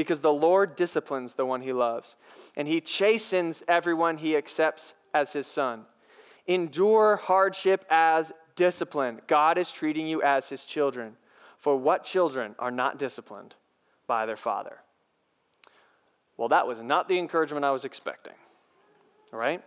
because 0.00 0.20
the 0.20 0.32
Lord 0.32 0.76
disciplines 0.76 1.34
the 1.34 1.44
one 1.44 1.60
he 1.60 1.74
loves, 1.74 2.16
and 2.56 2.66
he 2.66 2.80
chastens 2.80 3.62
everyone 3.68 4.16
he 4.16 4.34
accepts 4.34 4.94
as 5.12 5.34
his 5.34 5.46
son. 5.46 5.84
Endure 6.46 7.16
hardship 7.16 7.84
as 7.90 8.32
discipline. 8.56 9.20
God 9.26 9.58
is 9.58 9.70
treating 9.70 10.06
you 10.06 10.22
as 10.22 10.48
his 10.48 10.64
children. 10.64 11.16
For 11.58 11.76
what 11.76 12.02
children 12.02 12.54
are 12.58 12.70
not 12.70 12.98
disciplined 12.98 13.56
by 14.06 14.24
their 14.24 14.38
father? 14.38 14.78
Well, 16.38 16.48
that 16.48 16.66
was 16.66 16.80
not 16.80 17.06
the 17.06 17.18
encouragement 17.18 17.66
I 17.66 17.70
was 17.70 17.84
expecting. 17.84 18.32
All 19.34 19.38
right? 19.38 19.62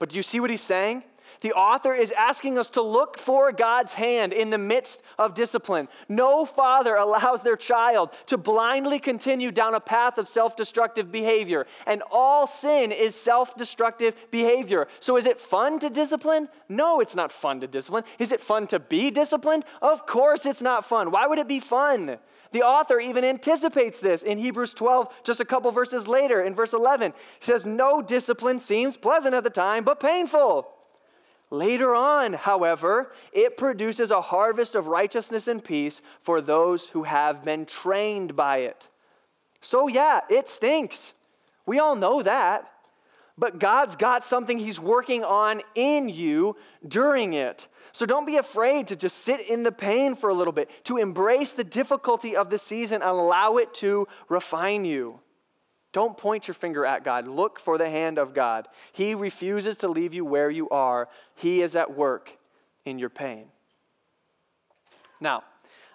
But 0.00 0.08
do 0.08 0.16
you 0.16 0.24
see 0.24 0.40
what 0.40 0.50
he's 0.50 0.60
saying? 0.60 1.04
The 1.40 1.52
author 1.52 1.94
is 1.94 2.10
asking 2.12 2.58
us 2.58 2.70
to 2.70 2.82
look 2.82 3.18
for 3.18 3.52
God's 3.52 3.94
hand 3.94 4.32
in 4.32 4.50
the 4.50 4.58
midst 4.58 5.02
of 5.18 5.34
discipline. 5.34 5.88
No 6.08 6.44
father 6.44 6.96
allows 6.96 7.42
their 7.42 7.56
child 7.56 8.10
to 8.26 8.36
blindly 8.36 8.98
continue 8.98 9.52
down 9.52 9.74
a 9.74 9.80
path 9.80 10.18
of 10.18 10.28
self 10.28 10.56
destructive 10.56 11.12
behavior, 11.12 11.66
and 11.86 12.02
all 12.10 12.46
sin 12.46 12.90
is 12.90 13.14
self 13.14 13.56
destructive 13.56 14.14
behavior. 14.30 14.88
So, 15.00 15.16
is 15.16 15.26
it 15.26 15.40
fun 15.40 15.78
to 15.80 15.90
discipline? 15.90 16.48
No, 16.68 17.00
it's 17.00 17.14
not 17.14 17.30
fun 17.30 17.60
to 17.60 17.66
discipline. 17.66 18.04
Is 18.18 18.32
it 18.32 18.40
fun 18.40 18.66
to 18.68 18.80
be 18.80 19.10
disciplined? 19.10 19.64
Of 19.80 20.06
course, 20.06 20.44
it's 20.46 20.62
not 20.62 20.84
fun. 20.84 21.10
Why 21.10 21.26
would 21.26 21.38
it 21.38 21.48
be 21.48 21.60
fun? 21.60 22.18
The 22.50 22.62
author 22.62 22.98
even 22.98 23.24
anticipates 23.24 24.00
this 24.00 24.22
in 24.22 24.38
Hebrews 24.38 24.72
12, 24.72 25.12
just 25.22 25.40
a 25.40 25.44
couple 25.44 25.70
verses 25.70 26.08
later, 26.08 26.42
in 26.42 26.54
verse 26.54 26.72
11. 26.72 27.12
He 27.38 27.44
says, 27.44 27.66
No 27.66 28.00
discipline 28.00 28.60
seems 28.60 28.96
pleasant 28.96 29.34
at 29.34 29.44
the 29.44 29.50
time, 29.50 29.84
but 29.84 30.00
painful. 30.00 30.66
Later 31.50 31.94
on, 31.94 32.34
however, 32.34 33.12
it 33.32 33.56
produces 33.56 34.10
a 34.10 34.20
harvest 34.20 34.74
of 34.74 34.86
righteousness 34.86 35.48
and 35.48 35.64
peace 35.64 36.02
for 36.20 36.40
those 36.40 36.88
who 36.88 37.04
have 37.04 37.44
been 37.44 37.64
trained 37.64 38.36
by 38.36 38.58
it. 38.58 38.88
So, 39.62 39.88
yeah, 39.88 40.20
it 40.28 40.48
stinks. 40.48 41.14
We 41.64 41.78
all 41.78 41.96
know 41.96 42.22
that. 42.22 42.70
But 43.38 43.60
God's 43.60 43.94
got 43.94 44.24
something 44.24 44.58
He's 44.58 44.80
working 44.80 45.22
on 45.22 45.62
in 45.74 46.08
you 46.08 46.56
during 46.86 47.34
it. 47.34 47.68
So 47.92 48.04
don't 48.04 48.26
be 48.26 48.36
afraid 48.36 48.88
to 48.88 48.96
just 48.96 49.18
sit 49.18 49.40
in 49.40 49.62
the 49.62 49.72
pain 49.72 50.16
for 50.16 50.28
a 50.28 50.34
little 50.34 50.52
bit, 50.52 50.68
to 50.84 50.98
embrace 50.98 51.52
the 51.52 51.64
difficulty 51.64 52.36
of 52.36 52.50
the 52.50 52.58
season 52.58 53.00
and 53.00 53.10
allow 53.10 53.56
it 53.56 53.72
to 53.74 54.06
refine 54.28 54.84
you. 54.84 55.20
Don't 55.92 56.16
point 56.16 56.46
your 56.46 56.54
finger 56.54 56.84
at 56.84 57.04
God. 57.04 57.26
Look 57.26 57.58
for 57.58 57.78
the 57.78 57.88
hand 57.88 58.18
of 58.18 58.34
God. 58.34 58.68
He 58.92 59.14
refuses 59.14 59.76
to 59.78 59.88
leave 59.88 60.12
you 60.12 60.24
where 60.24 60.50
you 60.50 60.68
are, 60.68 61.08
He 61.34 61.62
is 61.62 61.74
at 61.76 61.96
work 61.96 62.36
in 62.84 62.98
your 62.98 63.08
pain. 63.08 63.46
Now, 65.20 65.44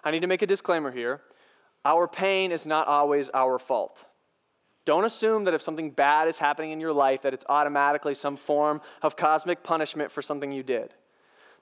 I 0.02 0.10
need 0.10 0.20
to 0.20 0.26
make 0.26 0.42
a 0.42 0.46
disclaimer 0.46 0.90
here. 0.90 1.20
Our 1.84 2.08
pain 2.08 2.52
is 2.52 2.66
not 2.66 2.88
always 2.88 3.30
our 3.32 3.58
fault. 3.58 4.04
Don't 4.84 5.04
assume 5.04 5.44
that 5.44 5.54
if 5.54 5.62
something 5.62 5.90
bad 5.90 6.28
is 6.28 6.38
happening 6.38 6.70
in 6.70 6.80
your 6.80 6.92
life 6.92 7.22
that 7.22 7.32
it's 7.32 7.44
automatically 7.48 8.14
some 8.14 8.36
form 8.36 8.82
of 9.02 9.16
cosmic 9.16 9.62
punishment 9.62 10.10
for 10.10 10.20
something 10.20 10.52
you 10.52 10.62
did. 10.62 10.92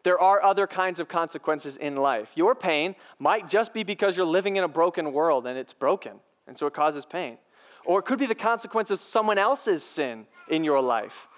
There 0.03 0.19
are 0.19 0.43
other 0.43 0.67
kinds 0.67 0.99
of 0.99 1.07
consequences 1.07 1.77
in 1.77 1.95
life. 1.95 2.33
Your 2.35 2.57
pain 2.57 2.97
might 3.21 3.49
just 3.49 3.73
be 3.73 3.85
because 3.85 4.17
you're 4.17 4.27
living 4.27 4.57
in 4.57 4.65
a 4.65 4.69
broken 4.69 5.13
world 5.13 5.47
and 5.47 5.57
it's 5.57 5.73
broken, 5.73 6.15
and 6.49 6.59
so 6.59 6.67
it 6.67 6.75
causes 6.75 7.05
pain. 7.05 7.39
Or 7.85 7.99
it 8.01 8.03
could 8.05 8.19
be 8.19 8.27
the 8.27 8.35
consequence 8.35 8.91
of 8.91 9.01
someone 9.01 9.39
else's 9.39 9.83
sin 9.83 10.27
in 10.49 10.65
your 10.65 10.81
life. 10.81 11.29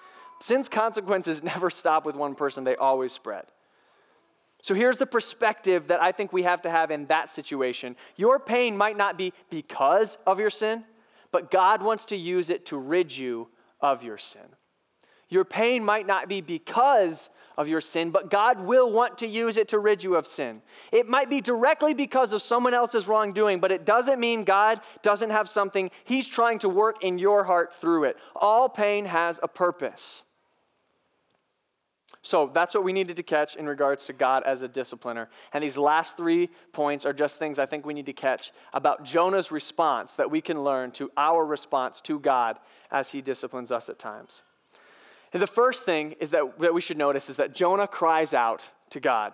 Sin's 0.41 0.69
consequences 0.69 1.43
never 1.43 1.71
stop 1.71 2.05
with 2.05 2.17
one 2.17 2.35
person, 2.35 2.65
they 2.65 2.77
always 2.77 3.13
spread. 3.13 3.45
So 4.63 4.75
here's 4.75 4.97
the 4.97 5.07
perspective 5.07 5.89
that 5.89 6.03
I 6.03 6.11
think 6.13 6.33
we 6.33 6.43
have 6.45 6.63
to 6.63 6.71
have 6.71 6.91
in 6.91 7.05
that 7.07 7.31
situation. 7.31 7.97
Your 8.17 8.39
pain 8.39 8.77
might 8.77 8.97
not 8.97 9.19
be 9.19 9.35
because 9.51 10.17
of 10.27 10.41
your 10.41 10.49
sin, 10.49 10.85
but 11.33 11.51
God 11.51 11.83
wants 11.83 12.07
to 12.07 12.17
use 12.17 12.49
it 12.49 12.65
to 12.67 12.79
rid 12.79 13.15
you 13.15 13.49
of 13.81 14.03
your 14.03 14.17
sin. 14.17 14.41
Your 15.29 15.45
pain 15.45 15.85
might 15.85 16.07
not 16.07 16.29
be 16.29 16.41
because 16.41 17.29
of 17.57 17.69
your 17.69 17.81
sin, 17.81 18.11
but 18.11 18.31
God 18.31 18.61
will 18.61 18.91
want 18.91 19.19
to 19.19 19.27
use 19.27 19.57
it 19.57 19.69
to 19.69 19.79
rid 19.79 20.03
you 20.03 20.17
of 20.17 20.27
sin. 20.27 20.63
It 20.93 21.09
might 21.09 21.31
be 21.31 21.41
directly 21.41 21.95
because 21.95 22.33
of 22.33 22.43
someone 22.43 22.75
else's 22.75 23.09
wrongdoing, 23.09 23.61
but 23.61 23.73
it 23.73 23.85
doesn't 23.85 24.21
mean 24.21 24.45
God 24.45 24.81
doesn't 25.03 25.31
have 25.31 25.49
something 25.49 25.91
He's 26.05 26.29
trying 26.29 26.59
to 26.61 26.69
work 26.69 27.03
in 27.03 27.19
your 27.19 27.45
heart 27.45 27.75
through 27.75 28.05
it. 28.05 28.17
All 28.35 28.69
pain 28.69 29.05
has 29.07 29.39
a 29.43 29.49
purpose. 29.49 30.23
So 32.25 32.51
that's 32.53 32.73
what 32.75 32.85
we 32.85 32.95
needed 32.95 33.19
to 33.19 33.23
catch 33.23 33.55
in 33.55 33.67
regards 33.67 34.07
to 34.07 34.15
God 34.15 34.45
as 34.45 34.63
a 34.63 34.69
discipliner. 34.69 35.27
And 35.53 35.63
these 35.63 35.77
last 35.77 36.17
three 36.17 36.49
points 36.73 37.05
are 37.05 37.13
just 37.13 37.39
things 37.39 37.59
I 37.59 37.67
think 37.67 37.85
we 37.85 37.93
need 37.93 38.07
to 38.07 38.15
catch 38.15 38.51
about 38.73 39.05
Jonah's 39.05 39.53
response 39.53 40.15
that 40.15 40.31
we 40.31 40.41
can 40.41 40.65
learn 40.65 40.91
to 40.93 41.13
our 41.19 41.45
response 41.45 42.01
to 42.03 42.19
God 42.19 42.59
as 42.91 43.11
he 43.13 43.21
disciplines 43.21 43.71
us 43.71 43.91
at 43.91 43.99
times. 43.99 44.41
And 45.35 45.43
the 45.43 45.49
first 45.49 45.85
thing 45.85 46.15
is 46.21 46.31
that, 46.31 46.59
that 46.61 46.73
we 46.73 46.81
should 46.81 46.97
notice 46.97 47.29
is 47.29 47.37
that 47.37 47.55
Jonah 47.55 47.89
cries 47.89 48.33
out 48.33 48.71
to 48.91 49.01
God. 49.01 49.33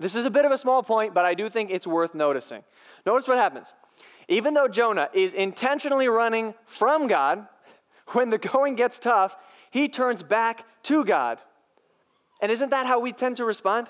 This 0.00 0.16
is 0.16 0.24
a 0.24 0.30
bit 0.30 0.46
of 0.46 0.52
a 0.52 0.58
small 0.58 0.82
point, 0.82 1.12
but 1.12 1.26
I 1.26 1.34
do 1.34 1.50
think 1.50 1.70
it's 1.70 1.86
worth 1.86 2.14
noticing. 2.14 2.64
Notice 3.04 3.28
what 3.28 3.36
happens. 3.36 3.74
Even 4.26 4.54
though 4.54 4.68
Jonah 4.68 5.10
is 5.12 5.34
intentionally 5.34 6.08
running 6.08 6.54
from 6.64 7.08
God, 7.08 7.46
when 8.08 8.30
the 8.30 8.38
going 8.38 8.74
gets 8.74 8.98
tough, 8.98 9.36
he 9.70 9.86
turns 9.86 10.22
back 10.22 10.64
to 10.84 11.04
God. 11.04 11.38
And 12.40 12.50
isn't 12.50 12.70
that 12.70 12.86
how 12.86 12.98
we 12.98 13.12
tend 13.12 13.36
to 13.36 13.44
respond? 13.44 13.88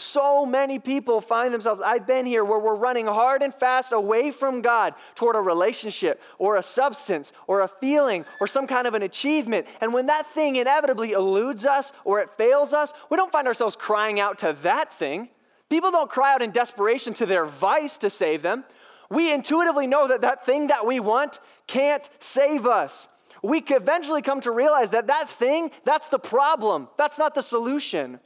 So 0.00 0.46
many 0.46 0.78
people 0.78 1.20
find 1.20 1.52
themselves, 1.52 1.82
I've 1.84 2.06
been 2.06 2.24
here 2.24 2.42
where 2.42 2.58
we're 2.58 2.74
running 2.74 3.06
hard 3.06 3.42
and 3.42 3.54
fast 3.54 3.92
away 3.92 4.30
from 4.30 4.62
God 4.62 4.94
toward 5.14 5.36
a 5.36 5.40
relationship 5.40 6.22
or 6.38 6.56
a 6.56 6.62
substance 6.62 7.34
or 7.46 7.60
a 7.60 7.68
feeling 7.68 8.24
or 8.40 8.46
some 8.46 8.66
kind 8.66 8.86
of 8.86 8.94
an 8.94 9.02
achievement. 9.02 9.66
And 9.82 9.92
when 9.92 10.06
that 10.06 10.26
thing 10.26 10.56
inevitably 10.56 11.12
eludes 11.12 11.66
us 11.66 11.92
or 12.02 12.18
it 12.20 12.30
fails 12.38 12.72
us, 12.72 12.94
we 13.10 13.18
don't 13.18 13.30
find 13.30 13.46
ourselves 13.46 13.76
crying 13.76 14.18
out 14.18 14.38
to 14.38 14.56
that 14.62 14.94
thing. 14.94 15.28
People 15.68 15.90
don't 15.90 16.10
cry 16.10 16.32
out 16.32 16.40
in 16.40 16.50
desperation 16.50 17.12
to 17.14 17.26
their 17.26 17.44
vice 17.44 17.98
to 17.98 18.08
save 18.08 18.40
them. 18.40 18.64
We 19.10 19.30
intuitively 19.30 19.86
know 19.86 20.08
that 20.08 20.22
that 20.22 20.46
thing 20.46 20.68
that 20.68 20.86
we 20.86 20.98
want 20.98 21.40
can't 21.66 22.08
save 22.20 22.66
us. 22.66 23.06
We 23.42 23.62
eventually 23.68 24.22
come 24.22 24.40
to 24.40 24.50
realize 24.50 24.90
that 24.90 25.08
that 25.08 25.28
thing, 25.28 25.72
that's 25.84 26.08
the 26.08 26.18
problem. 26.18 26.88
That's 26.96 27.18
not 27.18 27.34
the 27.34 27.42
solution. 27.42 28.18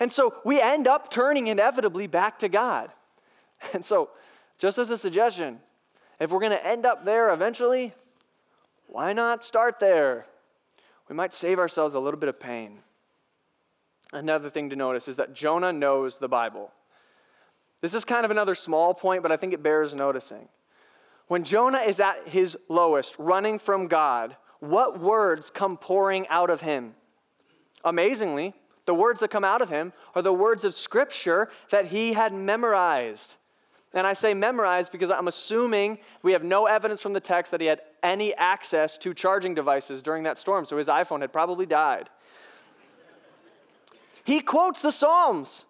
And 0.00 0.12
so 0.12 0.34
we 0.44 0.60
end 0.60 0.86
up 0.86 1.10
turning 1.10 1.48
inevitably 1.48 2.06
back 2.06 2.38
to 2.40 2.48
God. 2.48 2.90
And 3.72 3.84
so, 3.84 4.10
just 4.56 4.78
as 4.78 4.90
a 4.90 4.96
suggestion, 4.96 5.58
if 6.20 6.30
we're 6.30 6.38
going 6.38 6.52
to 6.52 6.64
end 6.64 6.86
up 6.86 7.04
there 7.04 7.32
eventually, 7.32 7.92
why 8.86 9.12
not 9.12 9.42
start 9.42 9.80
there? 9.80 10.26
We 11.08 11.16
might 11.16 11.34
save 11.34 11.58
ourselves 11.58 11.94
a 11.94 11.98
little 11.98 12.20
bit 12.20 12.28
of 12.28 12.38
pain. 12.38 12.78
Another 14.12 14.48
thing 14.48 14.70
to 14.70 14.76
notice 14.76 15.08
is 15.08 15.16
that 15.16 15.34
Jonah 15.34 15.72
knows 15.72 16.18
the 16.18 16.28
Bible. 16.28 16.72
This 17.80 17.94
is 17.94 18.04
kind 18.04 18.24
of 18.24 18.30
another 18.30 18.54
small 18.54 18.94
point, 18.94 19.22
but 19.22 19.30
I 19.30 19.36
think 19.36 19.52
it 19.52 19.62
bears 19.62 19.94
noticing. 19.94 20.48
When 21.28 21.44
Jonah 21.44 21.78
is 21.78 22.00
at 22.00 22.28
his 22.28 22.56
lowest, 22.68 23.14
running 23.18 23.58
from 23.58 23.86
God, 23.86 24.36
what 24.60 24.98
words 24.98 25.50
come 25.50 25.76
pouring 25.76 26.26
out 26.28 26.50
of 26.50 26.62
him? 26.62 26.94
Amazingly, 27.84 28.54
the 28.88 28.94
words 28.94 29.20
that 29.20 29.28
come 29.28 29.44
out 29.44 29.60
of 29.60 29.68
him 29.68 29.92
are 30.14 30.22
the 30.22 30.32
words 30.32 30.64
of 30.64 30.72
Scripture 30.72 31.50
that 31.68 31.84
he 31.84 32.14
had 32.14 32.32
memorized. 32.32 33.34
And 33.92 34.06
I 34.06 34.14
say 34.14 34.32
memorized 34.32 34.92
because 34.92 35.10
I'm 35.10 35.28
assuming 35.28 35.98
we 36.22 36.32
have 36.32 36.42
no 36.42 36.64
evidence 36.64 37.02
from 37.02 37.12
the 37.12 37.20
text 37.20 37.50
that 37.50 37.60
he 37.60 37.66
had 37.66 37.82
any 38.02 38.32
access 38.34 38.96
to 38.98 39.12
charging 39.12 39.54
devices 39.54 40.00
during 40.00 40.22
that 40.22 40.38
storm, 40.38 40.64
so 40.64 40.78
his 40.78 40.88
iPhone 40.88 41.20
had 41.20 41.34
probably 41.34 41.66
died. 41.66 42.08
he 44.24 44.40
quotes 44.40 44.80
the 44.80 44.90
Psalms. 44.90 45.66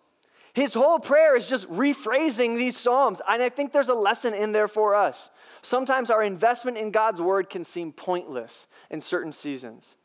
His 0.52 0.74
whole 0.74 1.00
prayer 1.00 1.36
is 1.36 1.48
just 1.48 1.68
rephrasing 1.68 2.56
these 2.56 2.76
Psalms. 2.76 3.20
And 3.28 3.42
I 3.42 3.48
think 3.48 3.72
there's 3.72 3.88
a 3.88 3.94
lesson 3.94 4.32
in 4.32 4.52
there 4.52 4.68
for 4.68 4.94
us. 4.94 5.28
Sometimes 5.62 6.08
our 6.08 6.22
investment 6.22 6.76
in 6.76 6.92
God's 6.92 7.20
word 7.20 7.50
can 7.50 7.64
seem 7.64 7.90
pointless 7.90 8.68
in 8.90 9.00
certain 9.00 9.32
seasons. 9.32 9.96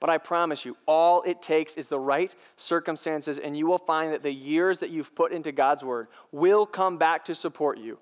But 0.00 0.08
I 0.08 0.16
promise 0.16 0.64
you, 0.64 0.78
all 0.86 1.22
it 1.22 1.42
takes 1.42 1.76
is 1.76 1.88
the 1.88 1.98
right 1.98 2.34
circumstances, 2.56 3.38
and 3.38 3.56
you 3.56 3.66
will 3.66 3.78
find 3.78 4.12
that 4.12 4.22
the 4.22 4.32
years 4.32 4.78
that 4.80 4.88
you've 4.88 5.14
put 5.14 5.30
into 5.30 5.52
God's 5.52 5.84
word 5.84 6.08
will 6.32 6.64
come 6.64 6.96
back 6.96 7.26
to 7.26 7.34
support 7.34 7.78
you 7.78 7.98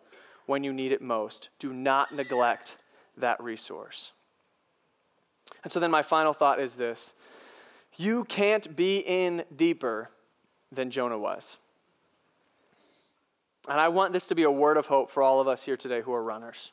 when 0.47 0.63
you 0.63 0.73
need 0.73 0.93
it 0.93 1.03
most. 1.03 1.51
Do 1.59 1.73
not 1.73 2.15
neglect 2.15 2.77
that 3.17 3.43
resource. 3.43 4.13
And 5.65 5.73
so 5.73 5.81
then, 5.81 5.91
my 5.91 6.03
final 6.03 6.33
thought 6.33 6.61
is 6.61 6.75
this 6.75 7.15
you 7.97 8.25
can't 8.25 8.77
be 8.77 8.99
in 8.99 9.43
deeper 9.57 10.11
than 10.71 10.91
Jonah 10.91 11.19
was. 11.19 11.57
And 13.69 13.81
I 13.81 13.89
want 13.89 14.13
this 14.13 14.27
to 14.27 14.35
be 14.35 14.45
a 14.45 14.51
word 14.51 14.77
of 14.77 14.87
hope 14.87 15.11
for 15.11 15.23
all 15.23 15.41
of 15.41 15.49
us 15.49 15.65
here 15.65 15.77
today 15.77 16.01
who 16.01 16.13
are 16.13 16.23
runners. 16.23 16.71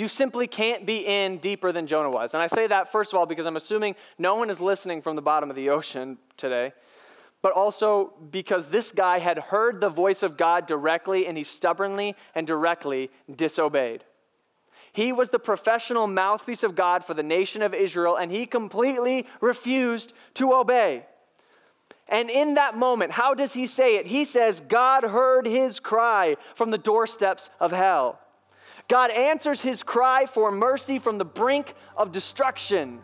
You 0.00 0.08
simply 0.08 0.46
can't 0.46 0.86
be 0.86 1.06
in 1.06 1.36
deeper 1.36 1.72
than 1.72 1.86
Jonah 1.86 2.08
was. 2.08 2.32
And 2.32 2.42
I 2.42 2.46
say 2.46 2.66
that, 2.66 2.90
first 2.90 3.12
of 3.12 3.18
all, 3.18 3.26
because 3.26 3.44
I'm 3.44 3.56
assuming 3.56 3.96
no 4.16 4.36
one 4.36 4.48
is 4.48 4.58
listening 4.58 5.02
from 5.02 5.14
the 5.14 5.20
bottom 5.20 5.50
of 5.50 5.56
the 5.56 5.68
ocean 5.68 6.16
today, 6.38 6.72
but 7.42 7.52
also 7.52 8.14
because 8.30 8.68
this 8.68 8.92
guy 8.92 9.18
had 9.18 9.38
heard 9.38 9.78
the 9.78 9.90
voice 9.90 10.22
of 10.22 10.38
God 10.38 10.66
directly 10.66 11.26
and 11.26 11.36
he 11.36 11.44
stubbornly 11.44 12.16
and 12.34 12.46
directly 12.46 13.10
disobeyed. 13.36 14.02
He 14.90 15.12
was 15.12 15.28
the 15.28 15.38
professional 15.38 16.06
mouthpiece 16.06 16.62
of 16.62 16.74
God 16.74 17.04
for 17.04 17.12
the 17.12 17.22
nation 17.22 17.60
of 17.60 17.74
Israel, 17.74 18.16
and 18.16 18.32
he 18.32 18.46
completely 18.46 19.26
refused 19.42 20.14
to 20.32 20.54
obey. 20.54 21.04
And 22.08 22.30
in 22.30 22.54
that 22.54 22.74
moment, 22.74 23.12
how 23.12 23.34
does 23.34 23.52
he 23.52 23.66
say 23.66 23.96
it? 23.96 24.06
He 24.06 24.24
says, 24.24 24.62
God 24.66 25.04
heard 25.04 25.44
his 25.44 25.78
cry 25.78 26.38
from 26.54 26.70
the 26.70 26.78
doorsteps 26.78 27.50
of 27.60 27.70
hell. 27.70 28.18
God 28.90 29.12
answers 29.12 29.62
his 29.62 29.84
cry 29.84 30.26
for 30.26 30.50
mercy 30.50 30.98
from 30.98 31.16
the 31.16 31.24
brink 31.24 31.74
of 31.96 32.10
destruction. 32.10 32.98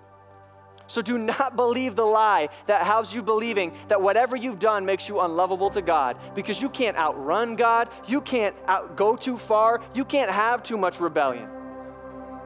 So 0.89 1.01
do 1.01 1.17
not 1.17 1.55
believe 1.55 1.95
the 1.95 2.05
lie 2.05 2.49
that 2.67 2.85
has 2.85 3.15
you 3.15 3.23
believing 3.23 3.73
that 3.87 4.03
whatever 4.03 4.35
you've 4.35 4.59
done 4.59 4.85
makes 4.85 5.09
you 5.09 5.21
unlovable 5.21 5.71
to 5.71 5.83
God 5.83 6.17
because 6.35 6.61
you 6.61 6.69
can't 6.69 6.97
outrun 6.97 7.55
God, 7.55 7.89
you 8.09 8.21
can't 8.21 8.57
out, 8.67 8.97
go 8.97 9.15
too 9.15 9.39
far, 9.39 9.81
you 9.95 10.05
can't 10.05 10.29
have 10.31 10.61
too 10.65 10.77
much 10.77 10.99
rebellion. 10.99 11.49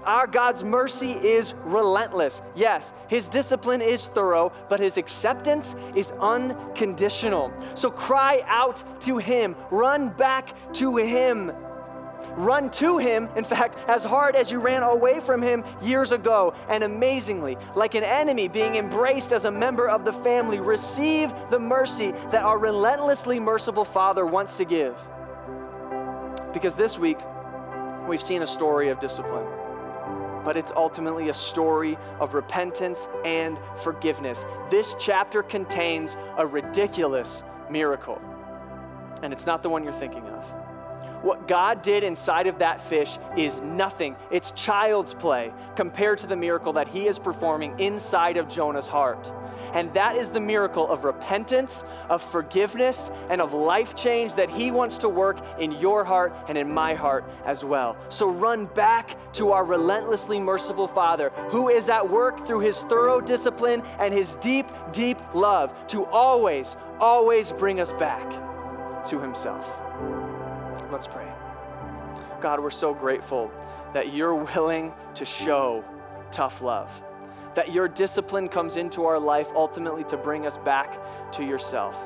Our 0.05 0.27
God's 0.27 0.63
mercy 0.63 1.13
is 1.13 1.55
relentless. 1.65 2.43
Yes, 2.55 2.93
His 3.09 3.27
discipline 3.27 3.81
is 3.81 4.09
thorough, 4.09 4.53
but 4.69 4.81
His 4.81 4.99
acceptance 4.99 5.77
is 5.95 6.11
unconditional. 6.21 7.51
So 7.75 7.91
cry 7.91 8.43
out 8.45 9.01
to 9.01 9.17
Him, 9.17 9.57
run 9.71 10.11
back 10.11 10.55
to 10.75 10.97
Him. 10.99 11.53
Run 12.37 12.71
to 12.71 12.99
him, 12.99 13.29
in 13.37 13.45
fact, 13.45 13.79
as 13.89 14.05
hard 14.05 14.37
as 14.37 14.51
you 14.51 14.61
ran 14.61 14.83
away 14.83 15.21
from 15.21 15.43
him 15.43 15.65
years 15.83 16.13
ago. 16.13 16.55
And 16.69 16.85
amazingly, 16.85 17.57
like 17.75 17.95
an 17.95 18.05
enemy 18.05 18.49
being 18.49 18.77
embraced 18.77 19.33
as 19.33 19.45
a 19.45 19.51
member 19.51 19.89
of 19.89 20.05
the 20.05 20.13
family, 20.13 20.61
receive 20.61 21.33
the 21.51 21.59
mercy 21.59 22.13
that 22.31 22.43
our 22.43 22.59
relentlessly 22.59 23.41
merciful 23.41 23.85
Father 23.85 24.27
wants 24.27 24.55
to 24.57 24.65
give. 24.65 24.97
Because 26.53 26.75
this 26.75 26.99
week, 26.99 27.19
we've 28.09 28.23
seen 28.23 28.43
a 28.43 28.47
story 28.47 28.89
of 28.89 28.99
discipline, 28.99 29.47
but 30.45 30.57
it's 30.57 30.73
ultimately 30.75 31.29
a 31.29 31.35
story 31.35 31.97
of 32.19 32.35
repentance 32.35 33.09
and 33.25 33.59
forgiveness. 33.83 34.45
This 34.71 34.97
chapter 34.99 35.43
contains 35.43 36.17
a 36.37 36.47
ridiculous 36.47 37.43
miracle, 37.71 38.21
and 39.23 39.33
it's 39.33 39.47
not 39.47 39.63
the 39.63 39.69
one 39.69 39.85
you're 39.85 39.93
thinking 39.93 40.25
of. 40.25 40.60
What 41.23 41.47
God 41.47 41.83
did 41.83 42.03
inside 42.03 42.47
of 42.47 42.59
that 42.61 42.81
fish 42.81 43.19
is 43.37 43.61
nothing. 43.61 44.17
It's 44.31 44.53
child's 44.53 45.13
play 45.13 45.53
compared 45.77 46.19
to 46.21 46.27
the 46.27 46.37
miracle 46.37 46.73
that 46.75 46.89
He 46.89 47.07
is 47.07 47.19
performing 47.19 47.79
inside 47.79 48.39
of 48.39 48.49
Jonah's 48.49 48.89
heart. 48.89 49.31
And 49.75 49.93
that 49.95 50.17
is 50.17 50.31
the 50.31 50.41
miracle 50.41 50.89
of 50.89 51.05
repentance, 51.05 51.85
of 52.09 52.23
forgiveness, 52.23 53.11
and 53.29 53.41
of 53.41 53.53
life 53.53 53.95
change 53.95 54.35
that 54.35 54.49
He 54.49 54.71
wants 54.71 54.99
to 54.99 55.09
work 55.09 55.39
in 55.59 55.73
your 55.73 56.05
heart 56.05 56.35
and 56.49 56.57
in 56.57 56.73
my 56.73 56.95
heart 56.95 57.25
as 57.45 57.65
well. 57.65 57.97
So 58.09 58.31
run 58.31 58.67
back 58.67 59.17
to 59.35 59.53
our 59.53 59.65
relentlessly 59.65 60.41
merciful 60.41 60.89
Father, 60.89 61.31
who 61.51 61.69
is 61.69 61.89
at 61.89 62.09
work 62.09 62.47
through 62.47 62.61
His 62.61 62.81
thorough 62.81 63.21
discipline 63.21 63.83
and 63.99 64.15
His 64.15 64.37
deep, 64.37 64.67
deep 64.93 65.19
love 65.35 65.75
to 65.89 66.07
always, 66.07 66.77
always 66.99 67.53
bring 67.53 67.79
us 67.79 67.93
back 67.93 68.27
to 69.07 69.21
Himself. 69.21 69.90
Let's 70.91 71.07
pray. 71.07 71.29
God, 72.41 72.59
we're 72.59 72.71
so 72.71 72.93
grateful 72.93 73.51
that 73.95 74.13
you're 74.13 74.35
willing 74.35 74.93
to 75.15 75.25
show 75.25 75.85
tough 76.33 76.63
love, 76.63 76.91
that 77.55 77.73
your 77.73 77.87
discipline 77.87 78.49
comes 78.49 78.77
into 78.77 79.05
our 79.05 79.19
life 79.19 79.49
ultimately 79.55 80.03
to 80.05 80.17
bring 80.17 80.47
us 80.47 80.57
back 80.57 80.99
to 81.33 81.45
yourself. 81.45 81.97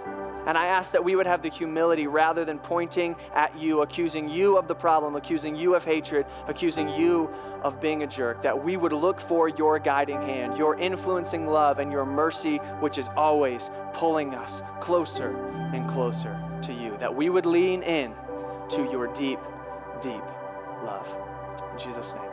And 0.46 0.58
I 0.58 0.66
ask 0.66 0.92
that 0.92 1.02
we 1.02 1.16
would 1.16 1.26
have 1.26 1.40
the 1.40 1.48
humility 1.48 2.06
rather 2.06 2.44
than 2.44 2.58
pointing 2.58 3.16
at 3.34 3.56
you, 3.58 3.80
accusing 3.80 4.28
you 4.28 4.58
of 4.58 4.68
the 4.68 4.74
problem, 4.74 5.16
accusing 5.16 5.56
you 5.56 5.74
of 5.74 5.84
hatred, 5.84 6.26
accusing 6.46 6.90
you 6.90 7.30
of 7.62 7.80
being 7.80 8.02
a 8.02 8.06
jerk, 8.06 8.42
that 8.42 8.62
we 8.62 8.76
would 8.76 8.92
look 8.92 9.18
for 9.18 9.48
your 9.48 9.78
guiding 9.78 10.20
hand, 10.20 10.58
your 10.58 10.78
influencing 10.78 11.46
love, 11.46 11.78
and 11.78 11.90
your 11.90 12.04
mercy, 12.04 12.58
which 12.80 12.98
is 12.98 13.08
always 13.16 13.70
pulling 13.94 14.34
us 14.34 14.60
closer 14.80 15.34
and 15.72 15.88
closer 15.88 16.38
to 16.60 16.74
you, 16.74 16.94
that 16.98 17.14
we 17.14 17.30
would 17.30 17.46
lean 17.46 17.82
in 17.82 18.14
to 18.70 18.90
your 18.90 19.08
deep, 19.08 19.38
deep 20.00 20.22
love. 20.84 21.06
In 21.72 21.78
Jesus' 21.78 22.14
name. 22.14 22.23